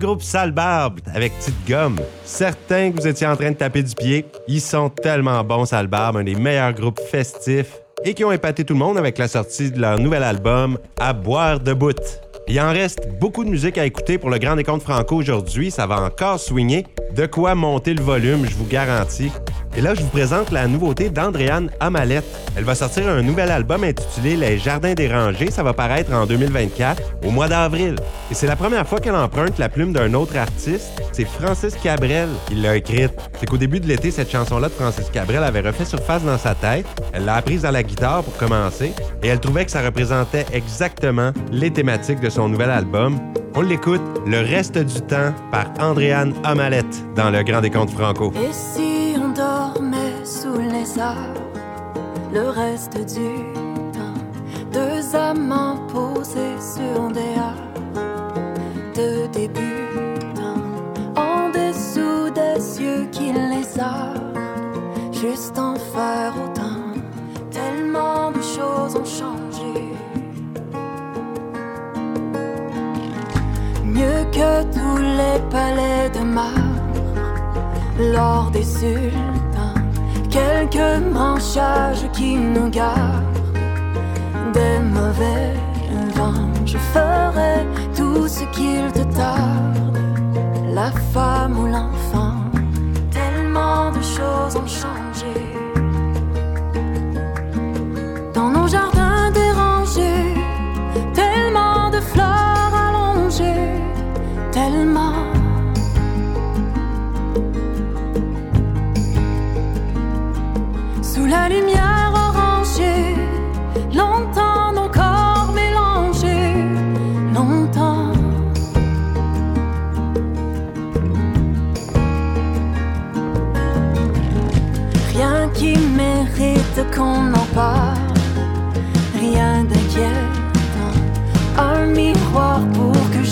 groupe 0.00 0.22
Sale 0.22 0.50
Barbe 0.50 0.98
avec 1.14 1.32
Petite 1.38 1.68
Gomme. 1.68 2.00
Certains 2.24 2.90
que 2.90 3.00
vous 3.00 3.06
étiez 3.06 3.26
en 3.26 3.36
train 3.36 3.50
de 3.50 3.56
taper 3.56 3.82
du 3.82 3.94
pied. 3.94 4.24
Ils 4.48 4.60
sont 4.60 4.88
tellement 4.88 5.44
bons, 5.44 5.66
Sale 5.66 5.86
Barbe, 5.86 6.16
un 6.16 6.24
des 6.24 6.34
meilleurs 6.34 6.72
groupes 6.72 6.98
festifs 6.98 7.76
et 8.04 8.14
qui 8.14 8.24
ont 8.24 8.32
épaté 8.32 8.64
tout 8.64 8.72
le 8.72 8.78
monde 8.78 8.96
avec 8.96 9.18
la 9.18 9.28
sortie 9.28 9.70
de 9.70 9.78
leur 9.78 9.98
nouvel 9.98 10.22
album 10.22 10.78
À 10.98 11.12
boire 11.12 11.60
de 11.60 11.74
bout. 11.74 12.00
Il 12.48 12.58
en 12.60 12.72
reste 12.72 13.08
beaucoup 13.20 13.44
de 13.44 13.50
musique 13.50 13.78
à 13.78 13.84
écouter 13.84 14.16
pour 14.18 14.30
le 14.30 14.38
Grand 14.38 14.56
Décompte 14.56 14.82
Franco 14.82 15.16
aujourd'hui. 15.16 15.70
Ça 15.70 15.86
va 15.86 16.00
encore 16.00 16.40
swinger. 16.40 16.86
De 17.14 17.26
quoi 17.26 17.54
monter 17.54 17.92
le 17.92 18.02
volume, 18.02 18.46
je 18.46 18.54
vous 18.54 18.66
garantis. 18.66 19.30
Et 19.76 19.80
là, 19.80 19.94
je 19.94 20.02
vous 20.02 20.08
présente 20.08 20.50
la 20.50 20.66
nouveauté 20.66 21.10
d'Andréane 21.10 21.70
Amalette. 21.78 22.24
Elle 22.56 22.64
va 22.64 22.74
sortir 22.74 23.08
un 23.08 23.22
nouvel 23.22 23.50
album 23.50 23.84
intitulé 23.84 24.36
Les 24.36 24.58
Jardins 24.58 24.94
dérangés. 24.94 25.50
Ça 25.50 25.62
va 25.62 25.72
paraître 25.72 26.12
en 26.12 26.26
2024, 26.26 27.02
au 27.24 27.30
mois 27.30 27.46
d'avril. 27.46 27.94
Et 28.30 28.34
c'est 28.34 28.48
la 28.48 28.56
première 28.56 28.86
fois 28.86 28.98
qu'elle 28.98 29.14
emprunte 29.14 29.58
la 29.58 29.68
plume 29.68 29.92
d'un 29.92 30.12
autre 30.14 30.36
artiste. 30.36 30.90
C'est 31.12 31.24
Francis 31.24 31.76
Cabrel 31.76 32.28
qui 32.46 32.56
l'a 32.56 32.76
écrite. 32.76 33.12
C'est 33.38 33.46
qu'au 33.46 33.56
début 33.58 33.78
de 33.78 33.86
l'été, 33.86 34.10
cette 34.10 34.30
chanson-là 34.30 34.68
de 34.68 34.74
Francis 34.74 35.08
Cabrel 35.10 35.44
avait 35.44 35.60
refait 35.60 35.84
surface 35.84 36.24
dans 36.24 36.38
sa 36.38 36.54
tête. 36.54 36.86
Elle 37.12 37.24
l'a 37.24 37.36
apprise 37.36 37.64
à 37.64 37.70
la 37.70 37.84
guitare 37.84 38.24
pour 38.24 38.36
commencer. 38.36 38.92
Et 39.22 39.28
elle 39.28 39.40
trouvait 39.40 39.64
que 39.64 39.70
ça 39.70 39.82
représentait 39.82 40.46
exactement 40.52 41.30
les 41.52 41.70
thématiques 41.70 42.20
de 42.20 42.28
son 42.28 42.48
nouvel 42.48 42.70
album. 42.70 43.18
On 43.54 43.62
l'écoute 43.62 44.02
le 44.26 44.40
reste 44.40 44.78
du 44.78 45.00
temps 45.02 45.32
par 45.50 45.66
Andréane 45.80 46.34
Amalette 46.44 47.04
dans 47.14 47.30
le 47.30 47.42
Grand 47.42 47.60
Décompte 47.60 47.90
Franco 47.90 48.32
s'endormait 49.40 50.24
sous 50.24 50.58
les 50.58 50.98
arbres 50.98 51.40
le 52.32 52.48
reste 52.50 52.98
du 53.14 53.30
temps. 53.92 54.20
Deux 54.72 55.16
amants 55.16 55.78
posés 55.88 56.58
sur 56.74 57.08
des 57.08 57.34
arbres 57.38 57.80
de 58.94 59.26
débutants 59.32 60.64
en 61.16 61.48
dessous 61.50 62.30
des 62.34 62.60
cieux 62.60 63.08
qui 63.10 63.32
les 63.32 63.66
juste 65.12 65.58
en 65.58 65.74
faire 65.74 66.34
autant. 66.44 66.86
Tellement 67.50 68.30
de 68.30 68.42
choses 68.42 68.96
ont 68.96 69.10
changé. 69.20 69.74
Mieux 73.84 74.24
que 74.32 74.62
tous 74.76 74.98
les 74.98 75.38
palais 75.50 76.10
de 76.14 76.24
Mars 76.24 76.59
lors 78.12 78.50
des 78.50 78.62
sultans, 78.62 79.80
quelques 80.30 81.02
branchages 81.12 82.06
qui 82.12 82.36
nous 82.36 82.68
gardent 82.70 83.40
des 84.52 84.78
mauvais 84.78 85.54
vents. 86.14 86.48
Je 86.64 86.78
ferai 86.78 87.66
tout 87.96 88.26
ce 88.26 88.44
qu'il 88.54 88.90
te 88.92 89.04
tarde, 89.14 89.98
la 90.74 90.90
femme 91.12 91.58
ou 91.58 91.66
l'enfant, 91.66 92.36
tellement 93.10 93.90
de 93.90 94.02
choses 94.02 94.56
en. 94.56 95.09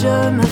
je 0.02 0.30
me 0.30 0.47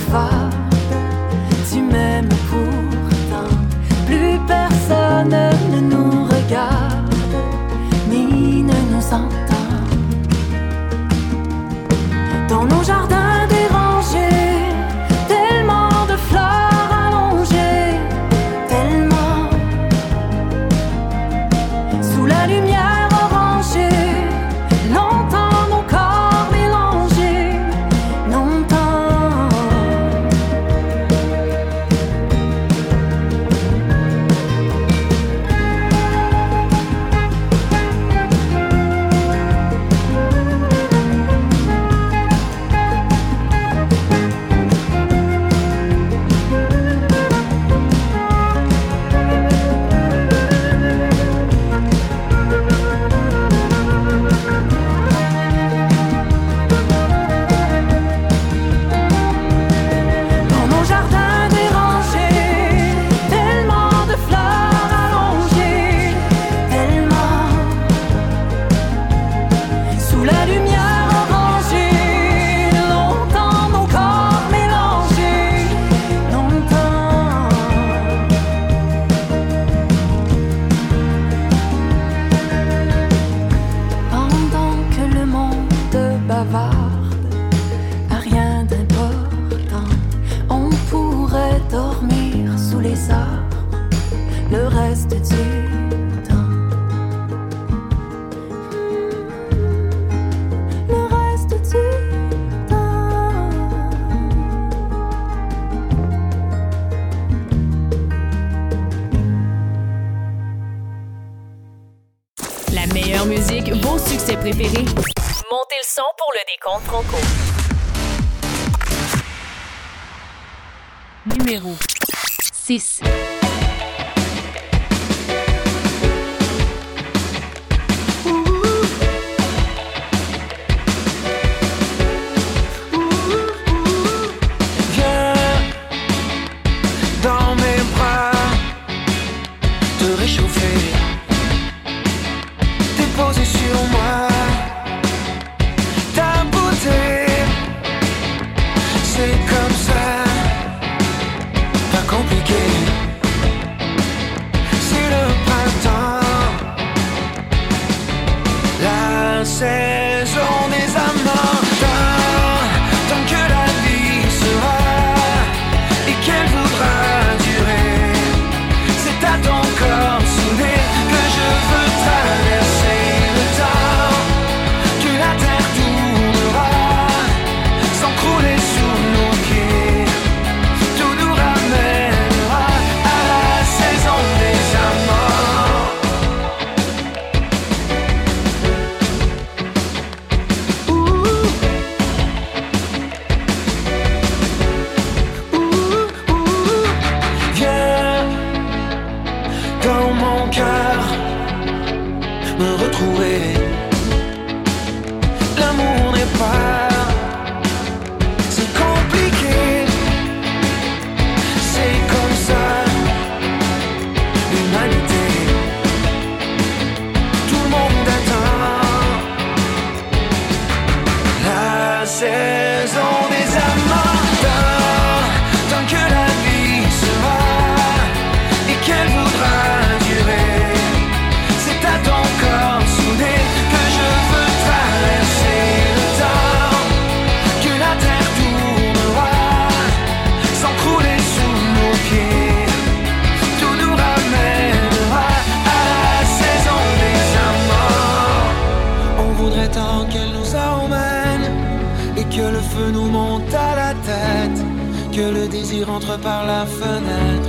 que 255.77 255.81
le 255.81 255.85
désir 255.85 255.91
entre 255.91 256.19
par 256.19 256.47
la 256.47 256.67
fenêtre. 256.67 257.49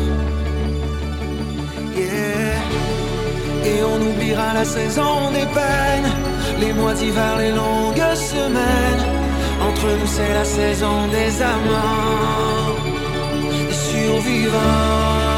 Yeah. 1.95 2.61
Et 3.65 3.83
on 3.83 4.01
oubliera 4.09 4.53
la 4.53 4.65
saison 4.65 5.31
des 5.31 5.45
peines, 5.45 6.11
les 6.59 6.73
mois 6.73 6.93
d'hiver, 6.93 7.37
les 7.37 7.51
longues 7.51 8.15
semaines. 8.15 9.03
Entre 9.61 9.87
nous, 9.99 10.07
c'est 10.07 10.33
la 10.33 10.45
saison 10.45 11.07
des 11.11 11.41
amants, 11.41 12.75
survivants. 13.71 15.36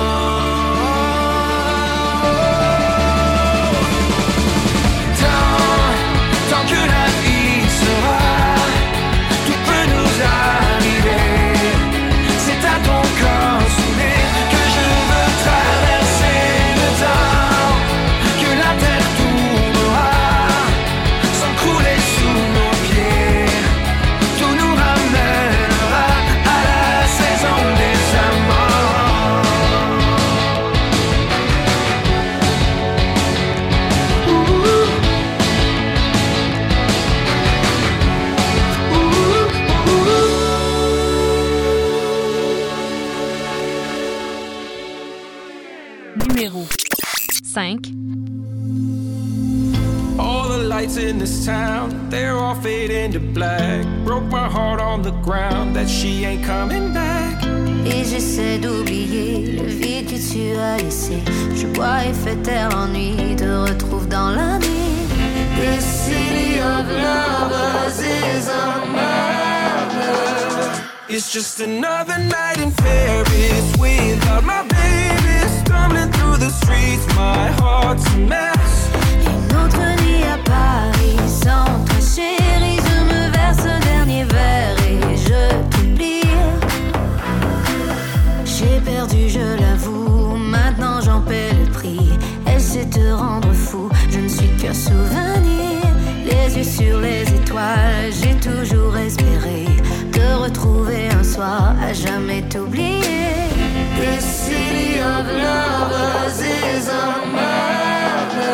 Black. 53.20 53.86
Broke 54.06 54.26
my 54.26 54.48
heart 54.48 54.82
on 54.82 55.02
the 55.02 55.12
ground 55.24 55.76
that 55.76 55.88
she 55.88 56.26
ain't 56.26 56.44
coming 56.46 56.94
back. 56.94 57.44
Et 57.86 58.04
j'essaie 58.04 58.58
d'oublier 58.60 59.58
le 59.62 59.68
vide 59.68 60.08
que 60.08 60.18
tu 60.18 60.56
as 60.58 60.78
laissé. 60.78 61.18
Je 61.56 61.68
bois 61.68 62.06
et 62.06 62.14
fais 62.14 62.36
taire 62.38 62.70
l'ennui, 62.70 63.36
te 63.36 63.46
retrouve 63.46 64.08
dans 64.08 64.30
la 64.30 64.60
nuit. 64.60 65.08
This 65.58 65.84
city 65.84 66.60
of 66.60 66.86
lovers 66.90 68.00
is 68.00 68.48
a 68.48 68.86
murder. 68.86 69.70
It's 71.10 71.32
just 71.34 71.60
another 71.60 72.18
night 72.18 72.60
in 72.60 72.72
Paris 72.72 73.76
without 73.80 74.44
my 74.44 74.64
baby. 74.68 75.48
Stumbling 75.66 76.12
through 76.12 76.38
the 76.38 76.50
streets, 76.50 77.06
my 77.16 77.52
heart's 77.60 78.06
a 78.14 78.18
mess. 78.20 78.90
Une 79.26 79.58
autre 79.58 79.84
nuit 80.04 80.24
à 80.24 80.38
Paris 80.46 81.18
sans 81.28 81.66
toi, 81.86 82.00
chérie. 82.00 82.69
Je 89.28 89.62
l'avoue. 89.62 90.38
Maintenant 90.38 91.02
j'en 91.02 91.22
paie 91.22 91.52
le 91.54 91.70
prix. 91.72 92.10
Elle 92.46 92.62
sait 92.62 92.86
te 92.86 93.12
rendre 93.12 93.52
fou. 93.54 93.90
Je 94.10 94.20
ne 94.20 94.28
suis 94.28 94.50
qu'un 94.58 94.74
souvenir. 94.74 95.82
Les 96.26 96.58
yeux 96.58 96.64
sur 96.64 97.00
les 97.00 97.24
étoiles. 97.24 98.12
J'ai 98.22 98.36
toujours 98.36 98.96
espéré 98.98 99.66
te 100.12 100.26
retrouver 100.44 101.10
un 101.10 101.24
soir. 101.24 101.76
À 101.82 101.94
jamais 101.94 102.42
t'oublier. 102.44 103.02
This 104.00 104.24
city 104.24 105.00
of 105.00 105.26
lovers 105.28 106.40
is 106.40 106.88
a 106.88 107.26
murder. 107.36 108.50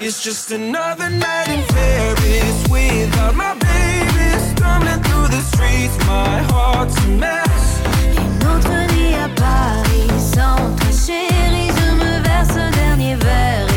It's 0.00 0.22
just 0.22 0.50
another 0.50 1.10
night 1.10 1.48
in 1.48 1.62
Paris 1.68 2.68
without 2.68 3.34
my 3.36 3.54
baby. 3.54 4.28
Stumbling 4.50 5.02
through 5.04 5.28
the 5.28 5.42
streets, 5.52 5.96
my 6.06 6.42
heart's 6.50 6.96
a 7.04 7.08
mess. 7.08 7.50
À 9.22 9.28
Paris 9.28 10.08
sans 10.18 10.56
toi, 10.56 10.90
chérie. 10.90 11.68
Je 11.76 11.92
me 11.94 12.22
verse 12.22 12.56
un 12.56 12.70
dernier 12.70 13.16
verre 13.16 13.69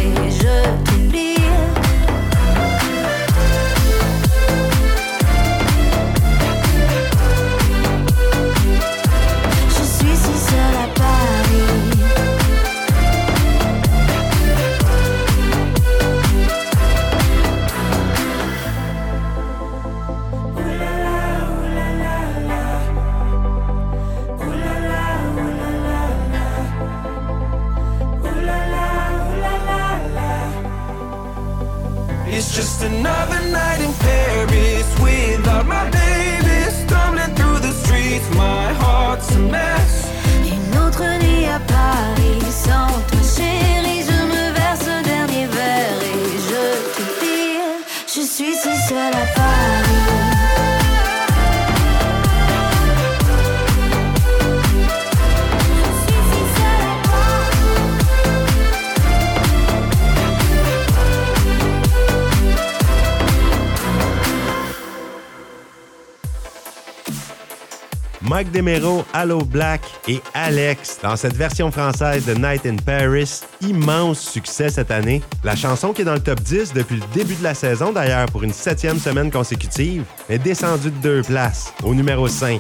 just 32.54 32.84
another 32.84 33.42
night 33.50 33.82
in 33.82 33.92
Paris 33.94 34.88
without 35.00 35.66
my 35.66 35.90
baby. 35.90 36.58
Stumbling 36.70 37.34
through 37.36 37.60
the 37.60 37.72
streets, 37.72 38.30
my 38.36 38.72
heart's 38.74 39.36
a 39.36 39.40
mess. 39.40 40.08
Une 40.46 40.78
autre 40.78 41.04
nuit 41.24 41.46
à 41.48 41.60
Paris 41.60 42.46
sans 42.52 42.88
toi, 43.10 43.22
chérie. 43.36 44.04
Je 44.10 44.20
me 44.34 44.54
verse 44.54 44.88
un 44.88 45.02
dernier 45.02 45.48
verre 45.48 46.02
et 46.14 46.38
je 46.48 46.64
t'oublie. 46.96 47.58
Je 48.06 48.22
suis 48.22 48.54
si 48.54 48.88
seule 48.88 49.14
à 49.14 49.26
Paris. 49.36 50.03
Mike 68.34 68.52
Demero, 68.52 69.06
Allo 69.14 69.46
Black 69.46 69.82
et 70.08 70.20
Alex 70.34 70.98
dans 71.04 71.16
cette 71.16 71.36
version 71.36 71.70
française 71.70 72.26
de 72.26 72.34
Night 72.34 72.66
in 72.66 72.78
Paris. 72.78 73.42
Immense 73.62 74.22
succès 74.22 74.70
cette 74.70 74.90
année. 74.90 75.22
La 75.44 75.56
chanson 75.56 75.94
qui 75.94 76.02
est 76.02 76.06
dans 76.06 76.16
le 76.16 76.20
top 76.20 76.40
10 76.40 76.74
depuis 76.74 76.96
le 76.96 77.04
début 77.14 77.36
de 77.36 77.44
la 77.44 77.54
saison 77.54 77.92
d'ailleurs 77.92 78.26
pour 78.32 78.42
une 78.42 78.52
septième 78.52 78.98
semaine 78.98 79.30
consécutive 79.30 80.04
est 80.30 80.40
descendue 80.40 80.90
de 80.90 80.98
deux 80.98 81.22
places 81.22 81.76
au 81.84 81.94
numéro 81.94 82.28
5. 82.28 82.60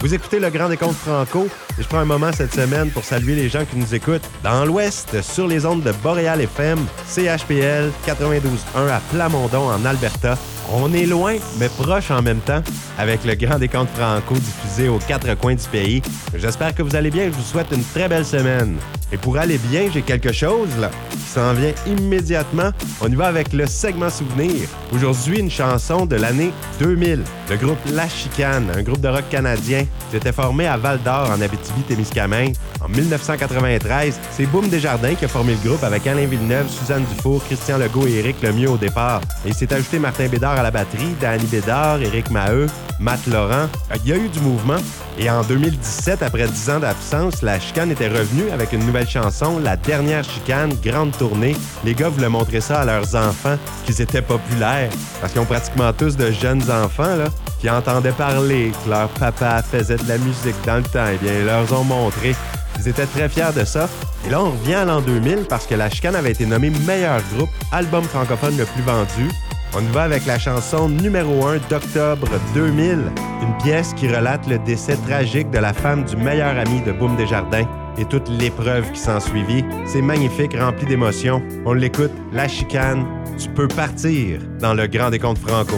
Vous 0.00 0.14
écoutez 0.14 0.40
le 0.40 0.48
Grand 0.48 0.70
Décompte 0.70 0.96
Franco 0.96 1.48
et 1.78 1.82
je 1.82 1.86
prends 1.86 1.98
un 1.98 2.06
moment 2.06 2.32
cette 2.32 2.54
semaine 2.54 2.90
pour 2.90 3.04
saluer 3.04 3.34
les 3.34 3.50
gens 3.50 3.66
qui 3.66 3.76
nous 3.76 3.94
écoutent 3.94 4.26
dans 4.42 4.64
l'Ouest 4.64 5.20
sur 5.20 5.46
les 5.46 5.66
ondes 5.66 5.82
de 5.82 5.92
Boréal 6.02 6.40
FM, 6.40 6.78
CHPL 7.06 7.90
92.1 8.06 8.88
à 8.88 9.02
Plamondon 9.12 9.68
en 9.68 9.84
Alberta. 9.84 10.38
On 10.72 10.92
est 10.92 11.06
loin, 11.06 11.34
mais 11.58 11.68
proche 11.68 12.12
en 12.12 12.22
même 12.22 12.38
temps, 12.40 12.62
avec 12.96 13.24
le 13.24 13.34
Grand 13.34 13.58
Décompte 13.58 13.90
Franco 13.96 14.34
diffusé 14.34 14.88
aux 14.88 14.98
quatre 14.98 15.34
coins 15.34 15.56
du 15.56 15.66
pays. 15.66 16.00
J'espère 16.34 16.74
que 16.74 16.82
vous 16.82 16.94
allez 16.94 17.10
bien 17.10 17.24
et 17.24 17.26
je 17.26 17.36
vous 17.36 17.42
souhaite 17.42 17.66
une 17.72 17.82
très 17.82 18.08
belle 18.08 18.24
semaine. 18.24 18.76
Et 19.12 19.16
pour 19.16 19.36
aller 19.36 19.58
bien, 19.58 19.88
j'ai 19.92 20.02
quelque 20.02 20.32
chose 20.32 20.68
là 20.78 20.90
qui 21.10 21.18
s'en 21.18 21.52
vient 21.52 21.72
immédiatement. 21.86 22.70
On 23.00 23.08
y 23.10 23.14
va 23.14 23.26
avec 23.26 23.52
le 23.52 23.66
segment 23.66 24.10
souvenir. 24.10 24.68
Aujourd'hui, 24.92 25.38
une 25.38 25.50
chanson 25.50 26.06
de 26.06 26.16
l'année 26.16 26.52
2000. 26.78 27.22
Le 27.48 27.56
groupe 27.56 27.78
La 27.92 28.08
Chicane, 28.08 28.70
un 28.76 28.82
groupe 28.82 29.00
de 29.00 29.08
rock 29.08 29.24
canadien 29.30 29.84
s'était 30.10 30.32
formé 30.32 30.66
à 30.66 30.76
Val 30.76 31.00
d'Or 31.02 31.30
en 31.30 31.40
Abitibi-Témiscamingue 31.40 32.54
en 32.80 32.88
1993. 32.88 34.20
C'est 34.30 34.46
Boom 34.46 34.68
Desjardins 34.68 35.14
qui 35.14 35.24
a 35.24 35.28
formé 35.28 35.56
le 35.62 35.68
groupe 35.68 35.82
avec 35.82 36.06
Alain 36.06 36.26
Villeneuve, 36.26 36.68
Suzanne 36.68 37.04
Dufour, 37.04 37.42
Christian 37.44 37.78
Legault 37.78 38.06
et 38.06 38.18
Éric 38.18 38.42
Lemieux 38.42 38.70
au 38.70 38.76
départ. 38.76 39.20
Et 39.44 39.48
il 39.48 39.54
s'est 39.54 39.72
ajouté 39.72 39.98
Martin 39.98 40.28
Bédard 40.28 40.58
à 40.58 40.62
la 40.62 40.70
batterie, 40.70 41.14
Danny 41.20 41.46
Bédard, 41.46 42.00
Éric 42.02 42.30
Maheu, 42.30 42.66
Matt 42.98 43.26
Laurent. 43.26 43.68
Il 44.04 44.08
y 44.08 44.12
a 44.12 44.16
eu 44.16 44.28
du 44.28 44.40
mouvement. 44.40 44.78
Et 45.22 45.28
en 45.28 45.42
2017, 45.42 46.22
après 46.22 46.48
10 46.48 46.70
ans 46.70 46.80
d'absence, 46.80 47.42
la 47.42 47.60
chicane 47.60 47.90
était 47.90 48.08
revenue 48.08 48.50
avec 48.52 48.72
une 48.72 48.86
nouvelle 48.86 49.06
chanson, 49.06 49.58
La 49.58 49.76
dernière 49.76 50.24
chicane, 50.24 50.72
grande 50.82 51.14
tournée. 51.14 51.54
Les 51.84 51.92
gars 51.94 52.08
voulaient 52.08 52.30
montrer 52.30 52.62
ça 52.62 52.80
à 52.80 52.84
leurs 52.86 53.14
enfants, 53.14 53.58
qu'ils 53.84 54.00
étaient 54.00 54.22
populaires. 54.22 54.88
Parce 55.20 55.34
qu'ils 55.34 55.42
ont 55.42 55.44
pratiquement 55.44 55.92
tous 55.92 56.16
de 56.16 56.30
jeunes 56.30 56.62
enfants, 56.70 57.16
là, 57.16 57.26
qui 57.60 57.68
entendaient 57.68 58.12
parler 58.12 58.72
que 58.82 58.88
leur 58.88 59.10
papa 59.10 59.62
faisait 59.62 59.96
de 59.96 60.08
la 60.08 60.16
musique 60.16 60.56
dans 60.64 60.76
le 60.76 60.84
temps. 60.84 61.04
Eh 61.12 61.18
bien, 61.18 61.34
ils 61.38 61.44
leur 61.44 61.70
ont 61.78 61.84
montré. 61.84 62.34
Ils 62.78 62.88
étaient 62.88 63.04
très 63.04 63.28
fiers 63.28 63.52
de 63.54 63.66
ça. 63.66 63.90
Et 64.26 64.30
là, 64.30 64.40
on 64.40 64.52
revient 64.52 64.74
à 64.74 64.84
l'an 64.86 65.02
2000 65.02 65.44
parce 65.46 65.66
que 65.66 65.74
la 65.74 65.90
chicane 65.90 66.16
avait 66.16 66.30
été 66.30 66.46
nommée 66.46 66.70
meilleur 66.86 67.20
groupe, 67.34 67.50
album 67.72 68.04
francophone 68.04 68.56
le 68.56 68.64
plus 68.64 68.82
vendu. 68.82 69.28
On 69.72 69.80
y 69.80 69.86
va 69.92 70.02
avec 70.02 70.26
la 70.26 70.36
chanson 70.38 70.88
numéro 70.88 71.46
1 71.46 71.58
d'octobre 71.68 72.26
2000, 72.54 72.98
une 73.42 73.56
pièce 73.62 73.94
qui 73.94 74.08
relate 74.08 74.46
le 74.48 74.58
décès 74.58 74.96
tragique 75.06 75.48
de 75.50 75.58
la 75.58 75.72
femme 75.72 76.04
du 76.04 76.16
meilleur 76.16 76.58
ami 76.58 76.80
de 76.80 76.90
Boum 76.90 77.14
Desjardins 77.16 77.68
et 77.96 78.04
toute 78.04 78.28
l'épreuve 78.28 78.90
qui 78.90 78.98
s'en 78.98 79.20
suivit. 79.20 79.64
C'est 79.86 80.02
magnifique, 80.02 80.56
rempli 80.58 80.86
d'émotions. 80.86 81.40
On 81.64 81.74
l'écoute, 81.74 82.10
La 82.32 82.48
Chicane, 82.48 83.06
tu 83.38 83.48
peux 83.48 83.68
partir 83.68 84.40
dans 84.58 84.74
le 84.74 84.88
Grand 84.88 85.10
Décompte 85.10 85.38
Franco. 85.38 85.76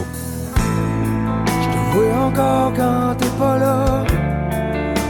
Oui, 1.95 2.05
encore 2.19 2.73
quand 2.75 3.15
t'es 3.19 3.29
pas 3.37 3.59
là. 3.59 4.05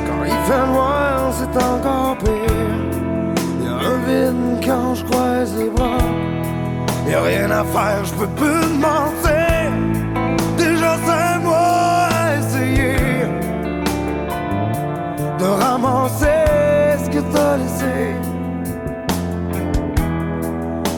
Quand 0.06 0.26
il 0.26 0.52
fait 0.52 0.68
noir, 0.68 1.32
c'est 1.32 1.64
encore 1.64 2.18
pire. 2.18 3.64
Y'a 3.64 3.88
un 3.88 3.98
vide 4.06 4.66
quand 4.66 4.96
je 4.96 5.06
croise 5.06 5.58
les 5.58 5.70
bras. 5.70 6.33
Y'a 7.10 7.22
rien 7.22 7.51
à 7.51 7.64
faire, 7.64 8.06
je 8.06 8.14
peux 8.14 8.28
plus 8.28 8.62
te 8.62 8.82
mentir. 8.82 9.72
Déjà 10.58 10.97
cinq 11.06 11.43
mois 11.43 12.10
à 12.22 12.38
essayer 12.39 12.95
de 15.39 15.45
ramasser 15.45 17.04
ce 17.04 17.10
que 17.10 17.22
t'as 17.34 17.58
laissé. 17.58 18.16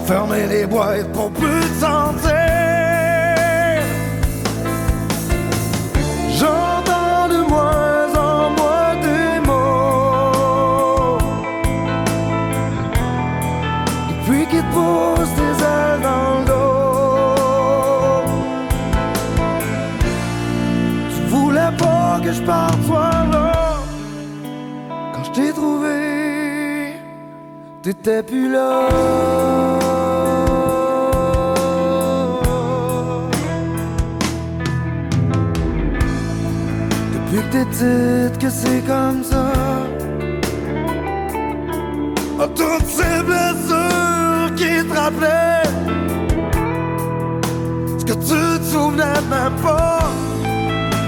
Fermer 0.06 0.47
les 0.47 0.66
boîtes 0.66 1.12
pour 1.12 1.32
plus 1.32 1.62
te 1.62 1.80
sentir. 1.80 2.55
Je 22.36 22.86
soir 22.86 23.28
là 23.32 23.78
Quand 25.14 25.24
je 25.24 25.32
t'ai 25.32 25.52
trouvé 25.54 26.16
T'étais 27.86 28.24
plus 28.24 28.52
là. 28.52 28.88
Depuis 37.14 37.42
que 37.44 37.52
t'es 37.52 38.40
que 38.40 38.50
c'est 38.50 38.82
comme 38.88 39.24
ça. 39.24 39.54
À 42.40 42.48
toutes 42.48 42.88
ces 42.88 43.18
blessures 43.30 44.56
qui 44.56 44.84
te 44.88 44.94
rappelaient? 45.00 45.70
Ce 48.00 48.04
que 48.04 48.14
tu 48.14 48.60
te 48.60 48.64
souvenais 48.64 49.22
même 49.30 49.56
pas? 49.62 50.00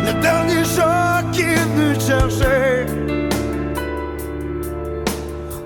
Le 0.05 0.21
dernier 0.21 0.59
est 0.61 1.16
venu 1.78 1.97
te 1.97 2.03
chercher. 2.03 2.86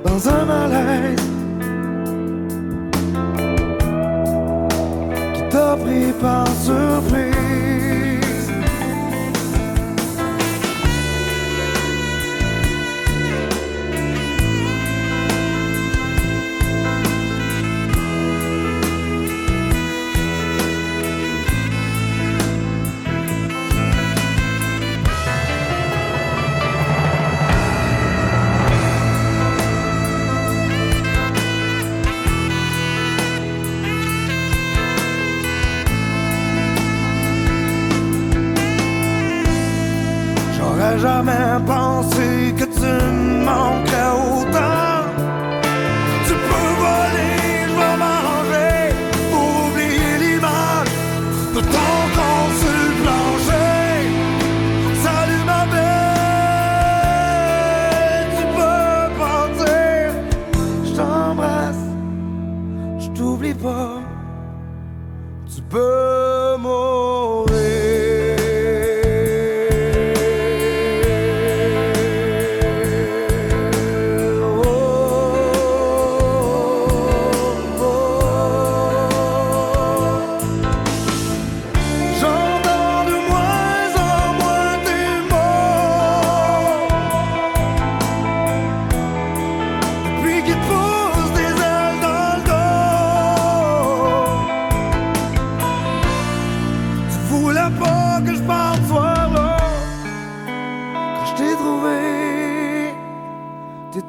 Dans 0.03 0.29
un 0.29 0.45
malaise 0.45 1.19
Qui 5.33 5.49
t'a 5.49 5.75
pris 5.77 6.11
par 6.21 6.47
surprise 6.47 7.70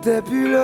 T'étais 0.01 0.23
plus 0.23 0.57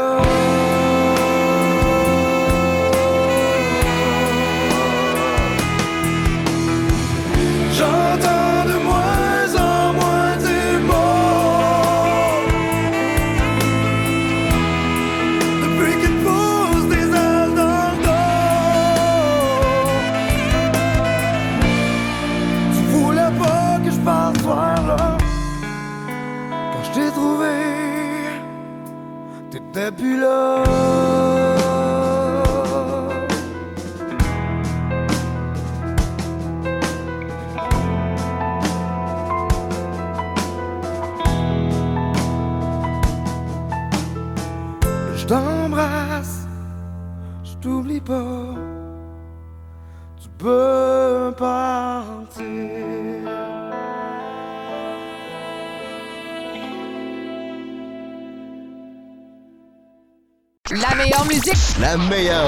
La 61.89 61.97
meilleure 61.97 62.48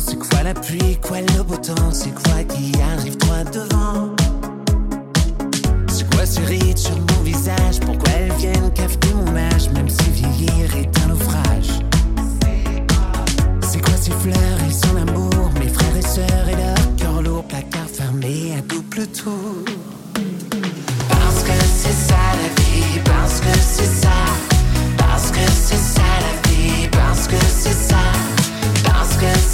c'est 0.00 0.18
quoi 0.18 0.42
la 0.42 0.52
pluie, 0.52 0.98
quoi 1.00 1.20
le 1.20 1.42
beau 1.44 1.56
temps, 1.56 1.92
c'est 1.92 2.12
quoi 2.12 2.42
qui 2.42 2.72
arrive 2.96 3.16
droit 3.18 3.44
devant? 3.52 4.10
C'est 5.88 6.10
quoi 6.12 6.26
ce 6.26 6.40
rite 6.40 6.78
sur 6.78 6.96
mon 6.96 7.22
visage, 7.22 7.78
pourquoi 7.80 8.10
elles 8.18 8.32
viennent 8.32 8.72
cafeter 8.74 9.14
mon 9.14 9.36
âge, 9.36 9.70
même 9.70 9.88
si 9.88 10.10
vieillir 10.10 10.74
est 10.76 10.90
un 11.04 11.08
naufrage? 11.08 11.80
C'est 13.60 13.80
quoi 13.80 13.94
ces 14.00 14.10
fleurs? 14.10 14.58
Et 14.68 14.72
son 14.72 14.96
amour, 14.96 15.50
mes 15.60 15.68
frères 15.68 15.96
et 15.96 16.02
sœurs 16.02 16.48
et 16.48 16.56
leur 16.56 16.96
cœur 16.96 17.22
lourd, 17.22 17.44
placard 17.44 17.88
fermé 17.92 18.54
à 18.58 18.60
double 18.62 19.06
tour. 19.06 19.64
Parce 21.08 21.42
que 21.44 21.52
c'est 21.76 21.92
ça 21.92 22.18
la 22.42 22.62
vie, 22.62 23.00
parce 23.04 23.40
que 23.40 23.58
c'est 23.60 24.02
ça, 24.02 24.18
parce 24.96 25.30
que 25.30 25.50
c'est 25.64 25.76
ça 25.76 26.02
la 26.02 26.50
vie, 26.50 26.88
parce 26.90 27.28
que 27.28 27.36
c'est 27.56 27.72
ça, 27.72 28.02
parce 29.24 29.53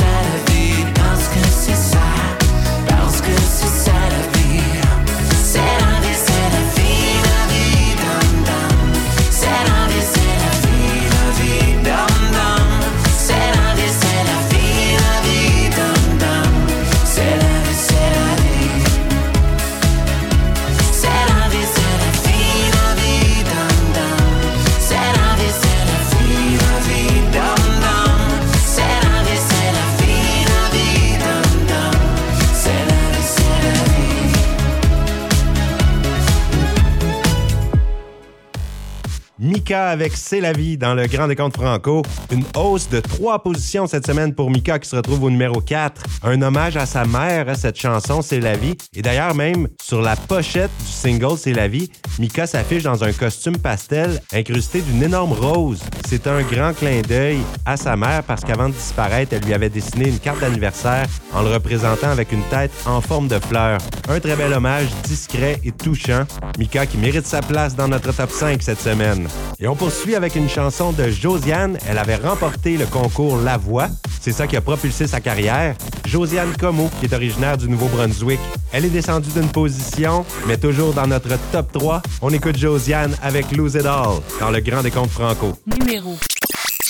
Mika 39.71 39.87
avec 39.87 40.17
C'est 40.17 40.41
la 40.41 40.51
vie 40.51 40.77
dans 40.77 40.93
le 40.93 41.07
Grand 41.07 41.29
Décompte 41.29 41.55
Franco. 41.55 42.01
Une 42.29 42.43
hausse 42.57 42.89
de 42.89 42.99
trois 42.99 43.41
positions 43.41 43.87
cette 43.87 44.05
semaine 44.05 44.35
pour 44.35 44.51
Mika 44.51 44.79
qui 44.79 44.89
se 44.89 44.97
retrouve 44.97 45.23
au 45.23 45.29
numéro 45.29 45.61
4. 45.61 46.03
Un 46.23 46.41
hommage 46.41 46.75
à 46.75 46.85
sa 46.85 47.05
mère, 47.05 47.47
à 47.47 47.55
cette 47.55 47.79
chanson 47.79 48.21
C'est 48.21 48.41
la 48.41 48.57
vie. 48.57 48.75
Et 48.93 49.01
d'ailleurs, 49.01 49.33
même 49.33 49.69
sur 49.81 50.01
la 50.01 50.17
pochette 50.17 50.71
du 50.81 50.91
single 50.91 51.37
C'est 51.37 51.53
la 51.53 51.69
vie, 51.69 51.89
Mika 52.19 52.47
s'affiche 52.47 52.83
dans 52.83 53.01
un 53.05 53.13
costume 53.13 53.57
pastel 53.57 54.21
incrusté 54.33 54.81
d'une 54.81 55.03
énorme 55.03 55.31
rose. 55.31 55.81
C'est 56.05 56.27
un 56.27 56.41
grand 56.41 56.73
clin 56.73 57.01
d'œil 57.07 57.39
à 57.65 57.77
sa 57.77 57.95
mère 57.95 58.23
parce 58.23 58.41
qu'avant 58.41 58.67
de 58.67 58.73
disparaître, 58.73 59.33
elle 59.33 59.43
lui 59.45 59.53
avait 59.53 59.69
dessiné 59.69 60.09
une 60.09 60.19
carte 60.19 60.41
d'anniversaire 60.41 61.05
en 61.33 61.43
le 61.43 61.49
représentant 61.49 62.09
avec 62.09 62.33
une 62.33 62.43
tête 62.49 62.71
en 62.85 62.99
forme 62.99 63.29
de 63.29 63.39
fleur. 63.39 63.77
Un 64.09 64.19
très 64.19 64.35
bel 64.35 64.51
hommage 64.51 64.87
discret 65.03 65.61
et 65.63 65.71
touchant. 65.71 66.25
Mika 66.59 66.85
qui 66.85 66.97
mérite 66.97 67.25
sa 67.25 67.41
place 67.41 67.73
dans 67.73 67.87
notre 67.87 68.11
top 68.11 68.31
5 68.31 68.61
cette 68.61 68.81
semaine. 68.81 69.29
Et 69.63 69.67
on 69.67 69.75
poursuit 69.75 70.15
avec 70.15 70.35
une 70.35 70.49
chanson 70.49 70.91
de 70.91 71.07
Josiane. 71.09 71.77
Elle 71.87 71.99
avait 71.99 72.15
remporté 72.15 72.77
le 72.77 72.87
concours 72.87 73.37
La 73.37 73.57
Voix. 73.57 73.89
C'est 74.19 74.31
ça 74.31 74.47
qui 74.47 74.57
a 74.57 74.61
propulsé 74.61 75.05
sa 75.05 75.21
carrière. 75.21 75.75
Josiane 76.07 76.51
Como, 76.59 76.89
qui 76.99 77.05
est 77.05 77.13
originaire 77.13 77.57
du 77.57 77.69
Nouveau-Brunswick. 77.69 78.39
Elle 78.71 78.85
est 78.85 78.89
descendue 78.89 79.29
d'une 79.29 79.49
position, 79.49 80.25
mais 80.47 80.57
toujours 80.57 80.93
dans 80.93 81.05
notre 81.05 81.37
top 81.51 81.71
3. 81.73 82.01
On 82.23 82.31
écoute 82.31 82.57
Josiane 82.57 83.15
avec 83.21 83.51
Lose 83.51 83.75
It 83.75 83.85
All 83.85 84.19
dans 84.39 84.49
le 84.49 84.61
Grand 84.61 84.81
Décompte 84.81 85.11
Franco. 85.11 85.53
Numéro 85.79 86.17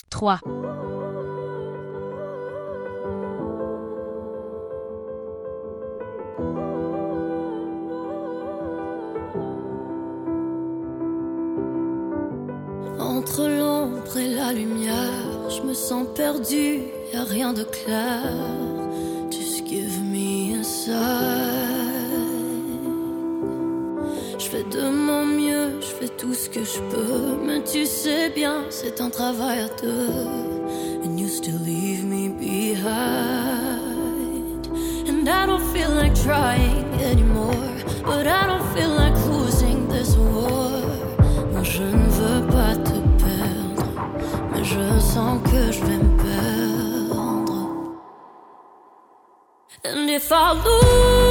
3. 0.09 0.39
Me 15.71 15.75
sens 15.75 16.05
perdu, 16.13 16.81
y 17.13 17.15
a 17.15 17.23
rien 17.23 17.53
de 17.53 17.63
clair. 17.63 18.19
Just 19.31 19.65
give 19.65 20.01
me 20.01 20.59
a 20.59 20.63
sign. 20.63 20.91
Je 24.37 24.47
fais 24.49 24.63
de 24.63 24.89
mon 24.89 25.25
mieux, 25.25 25.79
je 25.79 25.91
fais 25.97 26.09
tout 26.09 26.33
ce 26.33 26.49
que 26.49 26.65
je 26.65 26.79
peux, 26.91 27.37
mais 27.45 27.63
tu 27.63 27.85
sais 27.85 28.29
bien, 28.31 28.65
c'est 28.69 28.99
un 28.99 29.09
travail 29.09 29.59
à 29.59 29.69
deux. 29.81 30.09
And 31.05 31.17
you 31.17 31.29
still 31.29 31.59
leave 31.63 32.03
me 32.03 32.27
behind. 32.27 33.47
And 35.07 35.29
I 35.29 35.45
don't 35.45 35.63
feel 35.73 35.91
like 35.91 36.15
trying 36.15 36.83
anymore, 37.01 37.71
but 38.03 38.27
I 38.27 38.45
don't 38.45 38.67
feel 38.75 38.89
like 38.89 39.15
sens 45.13 45.41
que 45.43 45.71
je 45.71 45.81
vais 45.85 45.97
me 45.97 46.17
perdre. 46.17 47.59
And 49.83 50.09
if 50.09 50.31
I 50.31 50.53
lose 50.53 51.30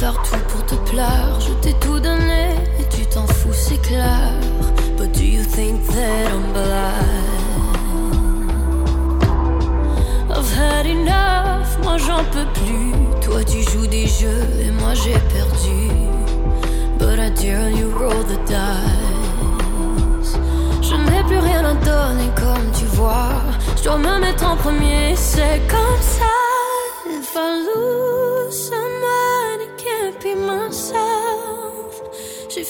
faire 0.00 0.22
tout 0.22 0.38
pour 0.48 0.64
te 0.64 0.74
plaire. 0.90 1.38
Je 1.40 1.52
t'ai 1.60 1.74
tout 1.74 2.00
donné 2.00 2.54
et 2.78 2.84
tu 2.88 3.04
t'en 3.04 3.26
fous, 3.26 3.52
c'est 3.52 3.82
clair. 3.82 4.32
But 4.96 5.12
do 5.12 5.22
you 5.22 5.42
think 5.42 5.86
that 5.88 6.30
I'm 6.32 6.52
blind? 6.54 7.30
I've 10.30 10.50
had 10.56 10.86
enough, 10.86 11.68
moi 11.82 11.98
j'en 11.98 12.24
peux 12.32 12.48
plus. 12.60 12.94
Toi 13.20 13.44
tu 13.44 13.62
joues 13.70 13.86
des 13.86 14.06
jeux 14.06 14.48
et 14.64 14.70
moi 14.70 14.94
j'ai 14.94 15.18
perdu. 15.36 15.90
But 16.98 17.18
I 17.18 17.30
dare 17.30 17.68
you 17.70 17.90
roll 17.90 18.24
the 18.24 18.38
dice. 18.46 20.38
Je 20.80 20.94
n'ai 20.94 21.22
plus 21.24 21.40
rien 21.40 21.62
à 21.62 21.74
donner 21.74 22.30
comme 22.36 22.70
tu 22.72 22.86
vois. 22.96 23.34
Je 23.76 23.82
dois 23.84 23.98
me 23.98 24.18
mettre 24.18 24.46
en 24.50 24.56
premier, 24.56 25.14
c'est 25.14 25.60
comme 25.68 26.00
ça. 26.00 26.24
Il 27.06 27.22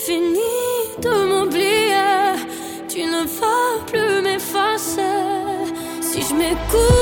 fini 0.07 0.57
de 1.03 1.11
m'oublier. 1.29 2.37
Tu 2.89 3.01
ne 3.05 3.23
vas 3.39 3.75
plus 3.87 4.23
m'effacer. 4.23 5.19
Si 6.01 6.23
je 6.23 6.35
m'écoute, 6.35 7.00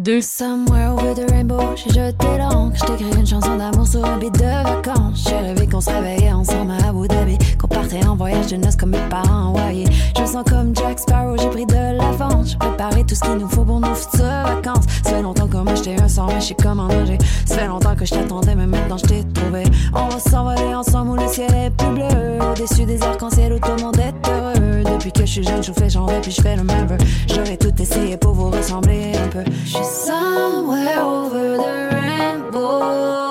2. 0.00 0.22
Somewhere 0.22 0.92
over 0.92 1.14
the 1.14 1.30
rainbow, 1.30 1.76
j'ai 1.76 1.90
jeté 1.90 2.26
l'encre. 2.38 2.74
J't'écris 2.76 3.20
une 3.20 3.26
chanson 3.26 3.56
d'amour 3.58 3.86
sur 3.86 4.02
un 4.02 4.16
beat 4.16 4.32
de 4.32 4.44
vacances. 4.44 5.26
J'ai 5.28 5.36
rêvé 5.36 5.66
qu'on 5.66 5.80
se 5.82 5.90
réveillait 5.90 6.32
ensemble 6.32 6.70
à 6.70 6.88
Abu 6.88 7.06
Dhabi. 7.06 7.36
Qu'on 7.58 7.68
partait 7.68 8.06
en 8.06 8.16
voyage 8.16 8.46
de 8.46 8.56
noces 8.56 8.76
comme 8.76 8.90
mes 8.90 9.08
parents 9.10 9.48
envoyés. 9.48 9.84
Je 10.18 10.24
sens 10.24 10.42
comme 10.48 10.74
Jack 10.74 11.00
Sparrow, 11.00 11.36
j'ai 11.36 11.48
pris 11.50 11.66
de 11.66 11.98
l'avance. 11.98 12.52
J'ai 12.52 12.56
préparé 12.56 13.04
tout 13.04 13.14
ce 13.14 13.20
qu'il 13.20 13.34
nous 13.34 13.48
faut 13.48 13.62
pour 13.62 13.78
nos 13.78 13.94
futures 13.94 14.24
vacances. 14.24 14.84
Ça 15.04 15.10
fait 15.10 15.22
longtemps 15.22 15.46
qu'on 15.46 15.64
m'a 15.64 15.72
acheté 15.72 15.94
un 16.00 16.08
sort, 16.08 16.28
mais 16.28 16.40
je 16.40 16.46
sais 16.46 16.56
comment 16.60 16.88
nager. 16.88 17.18
Ça 17.44 17.56
fait 17.56 17.66
longtemps 17.66 17.94
que 17.94 18.06
je 18.06 18.14
t'attendais, 18.14 18.54
mais 18.54 18.66
maintenant 18.66 18.96
je 18.96 19.04
t'ai 19.04 19.24
trouvé. 19.34 19.64
On 19.92 20.08
va 20.08 20.18
s'envoler 20.18 20.74
ensemble 20.74 21.10
où 21.10 21.16
le 21.16 21.28
ciel 21.28 21.52
est 21.54 21.70
plus 21.76 21.90
bleu. 21.90 22.38
Au-dessus 22.50 22.86
des 22.86 23.02
arcs-en-ciel 23.02 23.52
où 23.52 23.58
tout 23.58 23.72
le 23.76 23.82
monde 23.82 23.98
est 23.98 24.30
heureux. 24.30 24.82
Depuis 24.94 25.12
que 25.12 25.20
je 25.20 25.30
suis 25.30 25.44
jeune, 25.44 25.62
je 25.62 25.72
fais 25.72 25.90
j'en 25.90 26.06
vais, 26.06 26.20
puis 26.20 26.30
je 26.30 26.40
fais 26.40 26.56
le 26.56 26.64
même. 26.64 26.88
J'aurais 27.28 27.58
tout 27.58 27.74
essayé 27.78 28.16
pour 28.16 28.32
vous 28.32 28.50
ressembler 28.50 29.12
un 29.14 29.28
peu. 29.28 29.44
Somewhere 29.90 31.00
over 31.00 31.56
the 31.56 31.90
rainbow. 31.92 33.29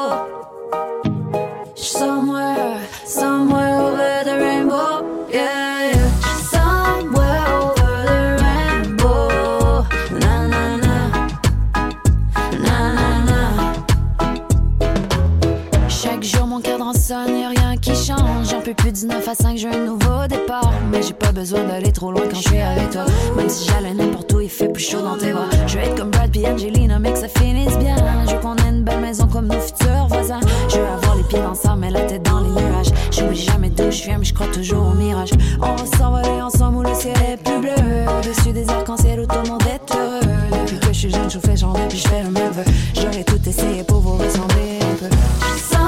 Peux 18.70 18.84
plus 18.84 18.92
du 18.92 19.06
9 19.06 19.28
à 19.28 19.36
5, 19.36 19.58
j'ai 19.58 19.68
un 19.68 19.86
nouveau 19.86 20.28
départ. 20.28 20.72
Mais 20.92 21.02
j'ai 21.02 21.14
pas 21.14 21.32
besoin 21.32 21.64
d'aller 21.64 21.92
trop 21.92 22.12
loin 22.12 22.24
quand 22.30 22.40
je 22.40 22.50
suis 22.50 22.60
avec 22.60 22.92
toi. 22.92 23.06
Même 23.36 23.50
si 23.50 23.68
j'allais 23.68 23.94
n'importe 23.94 24.32
où, 24.34 24.42
il 24.42 24.50
fait 24.50 24.68
plus 24.68 24.84
chaud 24.84 25.02
dans 25.02 25.18
tes 25.18 25.32
bras. 25.32 25.50
Je 25.68 25.78
veux 25.78 25.84
être 25.84 25.96
comme 25.96 26.12
Brad 26.12 26.30
puis 26.32 26.46
Angelina, 26.46 27.00
mais 27.00 27.14
que 27.14 27.20
ça 27.20 27.28
finisse 27.28 27.78
bien. 27.78 27.96
Je 28.28 28.36
veux 28.36 28.42
qu'on 28.42 28.56
ait 28.58 28.70
une 28.70 28.84
belle 28.84 29.00
maison 29.00 29.28
comme 29.28 29.48
nos 29.48 29.60
futurs 29.60 30.08
voisins. 30.08 30.42
Je 30.70 30.78
veux 30.78 30.86
avoir 30.86 31.16
les 31.16 31.24
pieds 31.24 31.40
dans 31.40 31.56
sable, 31.56 31.80
mais 31.82 31.90
la 31.90 32.02
tête 32.02 32.24
dans 32.24 32.42
les 32.42 32.50
nuages. 32.50 32.92
J'oublie 33.12 33.42
jamais 33.42 33.70
d'où 33.70 33.90
je 33.90 34.04
viens, 34.04 34.18
mais 34.20 34.26
je 34.26 34.34
crois 34.34 34.48
toujours 34.48 34.88
au 34.88 34.94
mirage. 34.94 35.32
On 35.62 35.76
va 35.76 35.86
s'envoler 35.98 36.42
ensemble 36.42 36.78
où 36.78 36.84
le 36.84 36.94
ciel 36.94 37.16
est 37.28 37.38
plus 37.38 37.60
bleu. 37.60 37.72
Au-dessus 38.20 38.52
des 38.54 38.70
arcs-en-ciel 38.70 39.22
où 39.22 39.26
tout 39.26 39.40
le 39.44 39.50
monde 39.50 39.64
est 39.64 39.96
heureux. 39.96 40.20
Depuis 40.52 40.80
que 40.80 40.88
je 40.88 41.00
suis 41.00 41.12
jeune, 41.12 41.30
je 41.30 41.40
fais 41.40 41.58
j'en 41.58 41.74
vais, 41.74 41.88
puis 41.88 41.98
je 41.98 42.08
fais 42.08 42.24
le 42.24 42.30
même. 42.30 42.54
J'aurais 42.94 43.24
tout 43.24 43.40
essayé 43.48 43.84
pour 43.84 44.00
vous 44.00 44.18
ressembler 44.18 44.80
un 44.82 44.96
peu. 44.96 45.79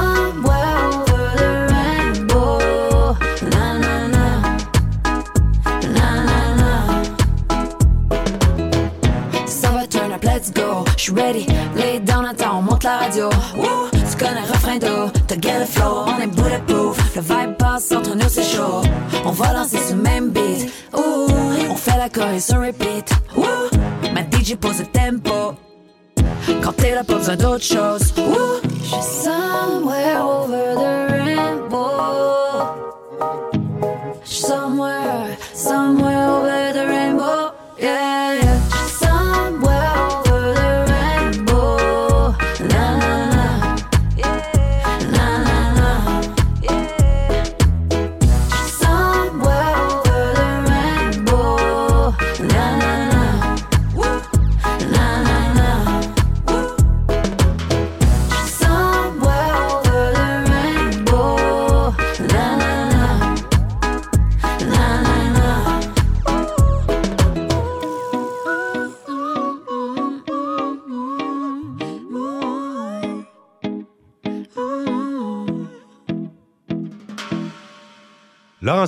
Go. 11.12 11.22
J'suis 11.22 11.22
ready, 11.22 11.45
lay 11.76 11.99
down, 11.99 12.26
attends, 12.26 12.59
on 12.59 12.62
monte 12.62 12.84
la 12.84 12.97
radio. 12.97 13.30
Woo, 13.57 13.89
tu 13.91 14.18
connais 14.18 14.41
le 14.41 14.51
refrain 14.51 14.78
d'eau, 14.78 15.12
t'as 15.28 15.36
get 15.39 15.59
le 15.59 15.66
flow, 15.66 16.05
on 16.07 16.20
est 16.22 16.28
bulletproof. 16.28 16.97
Le 17.16 17.22
vibe 17.22 17.57
passe 17.57 17.91
entre 17.91 18.16
nous, 18.16 18.30
c'est 18.30 18.43
chaud. 18.43 18.82
On 19.26 19.32
va 19.32 19.66
sur 19.66 19.95
le 19.95 20.01
même 20.01 20.30
beat. 20.30 20.72
Ouh, 20.95 21.28
on 21.70 21.76
fait 21.76 21.97
la 21.97 22.09
chorus 22.09 22.45
sur 22.45 22.59
repeat. 22.59 23.09
Woo, 23.36 23.45
ma 24.14 24.22
DJ 24.22 24.55
pose 24.55 24.80
le 24.80 24.86
tempo. 24.88 25.55
Quand 26.64 26.74
t'es 26.74 26.95
là, 26.95 27.03
pas 27.03 27.16
besoin 27.16 27.36
d'autre 27.36 27.64
chose. 27.64 28.14
Woo, 28.18 28.62
j'suis 28.84 29.24
somewhere 29.24 30.22
over 30.22 30.76
the 30.76 31.12
rainbow. 31.12 32.22
Somewhere, 34.24 35.38
somewhere 35.53 36.30
over 36.30 36.74
the 36.74 36.88
rainbow. 36.88 37.51
Yeah, 37.80 38.20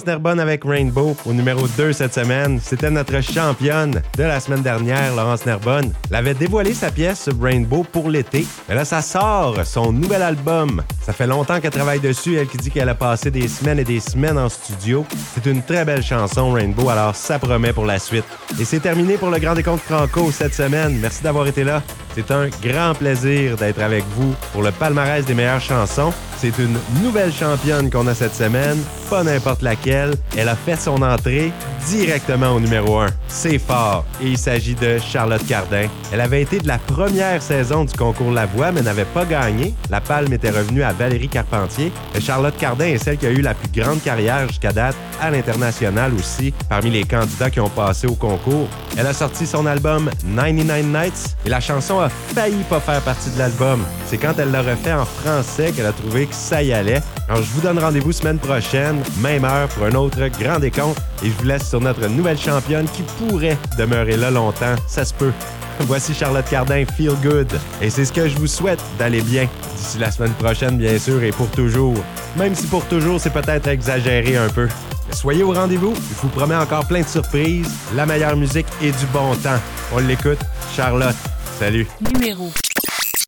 Nerbonne 0.05 0.39
avec 0.39 0.63
Rainbow 0.63 1.15
au 1.25 1.33
numéro 1.33 1.67
2 1.67 1.93
cette 1.93 2.13
semaine. 2.13 2.59
C'était 2.61 2.89
notre 2.89 3.21
championne 3.21 4.01
de 4.17 4.23
la 4.23 4.39
semaine 4.39 4.61
dernière, 4.61 5.15
Laurence 5.15 5.45
Nerbonne. 5.45 5.91
Elle 6.09 6.15
avait 6.15 6.33
dévoilé 6.33 6.73
sa 6.73 6.91
pièce 6.91 7.29
Rainbow 7.41 7.85
pour 7.89 8.09
l'été. 8.09 8.45
Mais 8.67 8.75
là, 8.75 8.85
ça 8.85 9.01
sort, 9.01 9.57
son 9.65 9.91
nouvel 9.91 10.21
album. 10.21 10.83
Ça 11.01 11.13
fait 11.13 11.27
longtemps 11.27 11.59
qu'elle 11.59 11.71
travaille 11.71 11.99
dessus. 11.99 12.37
Elle 12.37 12.47
qui 12.47 12.57
dit 12.57 12.71
qu'elle 12.71 12.89
a 12.89 12.95
passé 12.95 13.31
des 13.31 13.47
semaines 13.47 13.79
et 13.79 13.83
des 13.83 13.99
semaines 13.99 14.37
en 14.37 14.49
studio. 14.49 15.05
C'est 15.33 15.49
une 15.49 15.61
très 15.61 15.85
belle 15.85 16.03
chanson, 16.03 16.51
Rainbow, 16.51 16.89
alors 16.89 17.15
ça 17.15 17.39
promet 17.39 17.73
pour 17.73 17.85
la 17.85 17.99
suite. 17.99 18.25
Et 18.59 18.65
c'est 18.65 18.79
terminé 18.79 19.17
pour 19.17 19.29
le 19.29 19.39
Grand 19.39 19.55
Décompte 19.55 19.83
Franco 19.83 20.31
cette 20.31 20.53
semaine. 20.53 20.97
Merci 21.01 21.23
d'avoir 21.23 21.47
été 21.47 21.63
là. 21.63 21.81
C'est 22.15 22.29
un 22.29 22.47
grand 22.61 22.93
plaisir 22.93 23.55
d'être 23.57 23.81
avec 23.81 24.03
vous 24.15 24.35
pour 24.51 24.61
le 24.61 24.71
palmarès 24.71 25.25
des 25.25 25.33
meilleures 25.33 25.61
chansons. 25.61 26.13
C'est 26.37 26.57
une 26.59 26.77
nouvelle 27.01 27.31
championne 27.31 27.89
qu'on 27.89 28.05
a 28.07 28.13
cette 28.13 28.35
semaine, 28.35 28.77
pas 29.09 29.23
n'importe 29.23 29.61
laquelle. 29.61 30.13
Elle 30.37 30.49
a 30.49 30.55
fait 30.55 30.75
son 30.75 31.01
entrée 31.01 31.51
directement 31.87 32.51
au 32.51 32.59
numéro 32.59 32.99
1. 32.99 33.07
C'est 33.27 33.57
fort. 33.57 34.05
Et 34.21 34.27
il 34.27 34.37
s'agit 34.37 34.75
de 34.75 34.99
Charlotte 34.99 35.45
Cardin. 35.47 35.87
Elle 36.11 36.21
avait 36.21 36.41
été 36.41 36.59
de 36.59 36.67
la 36.67 36.77
première 36.77 37.41
saison 37.41 37.85
du 37.85 37.93
concours 37.95 38.31
La 38.31 38.45
Voix, 38.45 38.71
mais 38.71 38.81
n'avait 38.81 39.05
pas 39.05 39.25
gagné. 39.25 39.73
La 39.89 40.01
palme 40.01 40.33
était 40.33 40.51
revenue 40.51 40.83
à 40.83 40.93
Valérie 40.93 41.29
Carpentier. 41.29 41.91
Et 42.13 42.21
Charlotte 42.21 42.57
Cardin 42.57 42.85
est 42.85 42.97
celle 42.97 43.17
qui 43.17 43.25
a 43.25 43.31
eu 43.31 43.41
la 43.41 43.53
plus 43.53 43.69
grande 43.69 44.03
carrière 44.03 44.47
jusqu'à 44.47 44.71
date 44.71 44.95
à 45.23 45.31
l'international 45.31 46.13
aussi, 46.15 46.53
parmi 46.67 46.89
les 46.91 47.05
candidats 47.05 47.49
qui 47.49 47.61
ont 47.61 47.69
passé 47.69 48.07
au 48.07 48.15
concours. 48.15 48.67
Elle 48.97 49.07
a 49.07 49.13
sorti 49.13 49.47
son 49.47 49.65
album 49.65 50.09
99 50.35 50.83
Nights 50.85 51.35
et 51.45 51.49
la 51.49 51.61
chanson 51.61 51.99
a 51.99 52.09
failli 52.09 52.61
pas 52.69 52.81
faire 52.81 53.01
partie 53.01 53.29
de 53.29 53.39
l'album. 53.39 53.83
C'est 54.05 54.17
quand 54.17 54.33
elle 54.37 54.51
l'a 54.51 54.61
refait 54.61 54.91
en 54.91 55.05
français 55.05 55.71
qu'elle 55.71 55.85
a 55.85 55.93
trouvé 55.93 56.25
que 56.25 56.35
ça 56.35 56.61
y 56.61 56.73
allait. 56.73 57.01
Alors 57.29 57.41
je 57.41 57.49
vous 57.51 57.61
donne 57.61 57.79
rendez-vous 57.79 58.11
semaine 58.11 58.37
prochaine, 58.37 59.01
même 59.19 59.45
heure 59.45 59.69
pour 59.69 59.85
un 59.85 59.95
autre 59.95 60.27
grand 60.39 60.59
décompte 60.59 60.99
et 61.23 61.27
je 61.27 61.33
vous 61.33 61.45
laisse 61.45 61.69
sur 61.69 61.79
notre 61.79 62.05
nouvelle 62.07 62.37
championne 62.37 62.85
qui 62.93 63.03
pourrait 63.17 63.57
demeurer 63.77 64.17
là 64.17 64.29
longtemps, 64.29 64.75
ça 64.87 65.05
se 65.05 65.13
peut. 65.13 65.31
Voici 65.81 66.13
Charlotte 66.13 66.45
Cardin, 66.49 66.83
Feel 66.97 67.15
Good. 67.23 67.47
Et 67.81 67.89
c'est 67.89 68.05
ce 68.05 68.11
que 68.11 68.27
je 68.27 68.37
vous 68.37 68.47
souhaite 68.47 68.83
d'aller 68.99 69.21
bien 69.21 69.47
d'ici 69.75 69.97
la 69.99 70.11
semaine 70.11 70.33
prochaine, 70.33 70.77
bien 70.77 70.99
sûr, 70.99 71.23
et 71.23 71.31
pour 71.31 71.49
toujours. 71.49 71.95
Même 72.37 72.53
si 72.55 72.67
pour 72.67 72.85
toujours, 72.85 73.19
c'est 73.19 73.33
peut-être 73.33 73.67
exagéré 73.67 74.37
un 74.37 74.49
peu. 74.49 74.67
Mais 75.07 75.15
soyez 75.15 75.43
au 75.43 75.51
rendez-vous, 75.51 75.93
je 75.95 76.21
vous 76.21 76.29
promets 76.29 76.55
encore 76.55 76.85
plein 76.85 77.01
de 77.01 77.07
surprises, 77.07 77.69
la 77.95 78.05
meilleure 78.05 78.35
musique 78.35 78.67
et 78.81 78.91
du 78.91 79.05
bon 79.07 79.35
temps. 79.35 79.59
On 79.93 79.99
l'écoute, 79.99 80.39
Charlotte. 80.75 81.15
Salut. 81.59 81.87
Numéro 82.13 82.49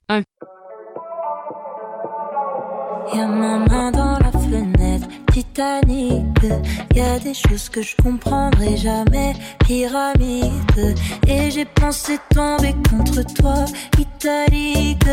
1. 0.09 0.21
Y'a 3.13 3.27
ma 3.27 3.59
main 3.59 3.91
dans 3.91 4.17
la 4.17 4.31
fenêtre, 4.31 5.07
Titanic. 5.31 6.25
Y 6.95 7.01
a 7.01 7.19
des 7.19 7.33
choses 7.33 7.69
que 7.69 7.81
je 7.81 7.95
comprendrai 8.01 8.77
jamais, 8.77 9.33
pyramide. 9.59 10.95
Et 11.27 11.51
j'ai 11.51 11.65
pensé 11.65 12.17
tomber 12.33 12.73
contre 12.89 13.21
toi, 13.35 13.65
italique. 13.99 15.05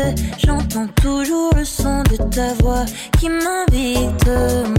J'entends 0.43 0.87
toujours 1.01 1.53
le 1.55 1.65
son 1.65 2.01
de 2.03 2.17
ta 2.29 2.53
voix 2.63 2.85
qui 3.19 3.29
m'invite, 3.29 4.27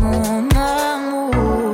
mon 0.01 0.49
amour. 0.59 1.74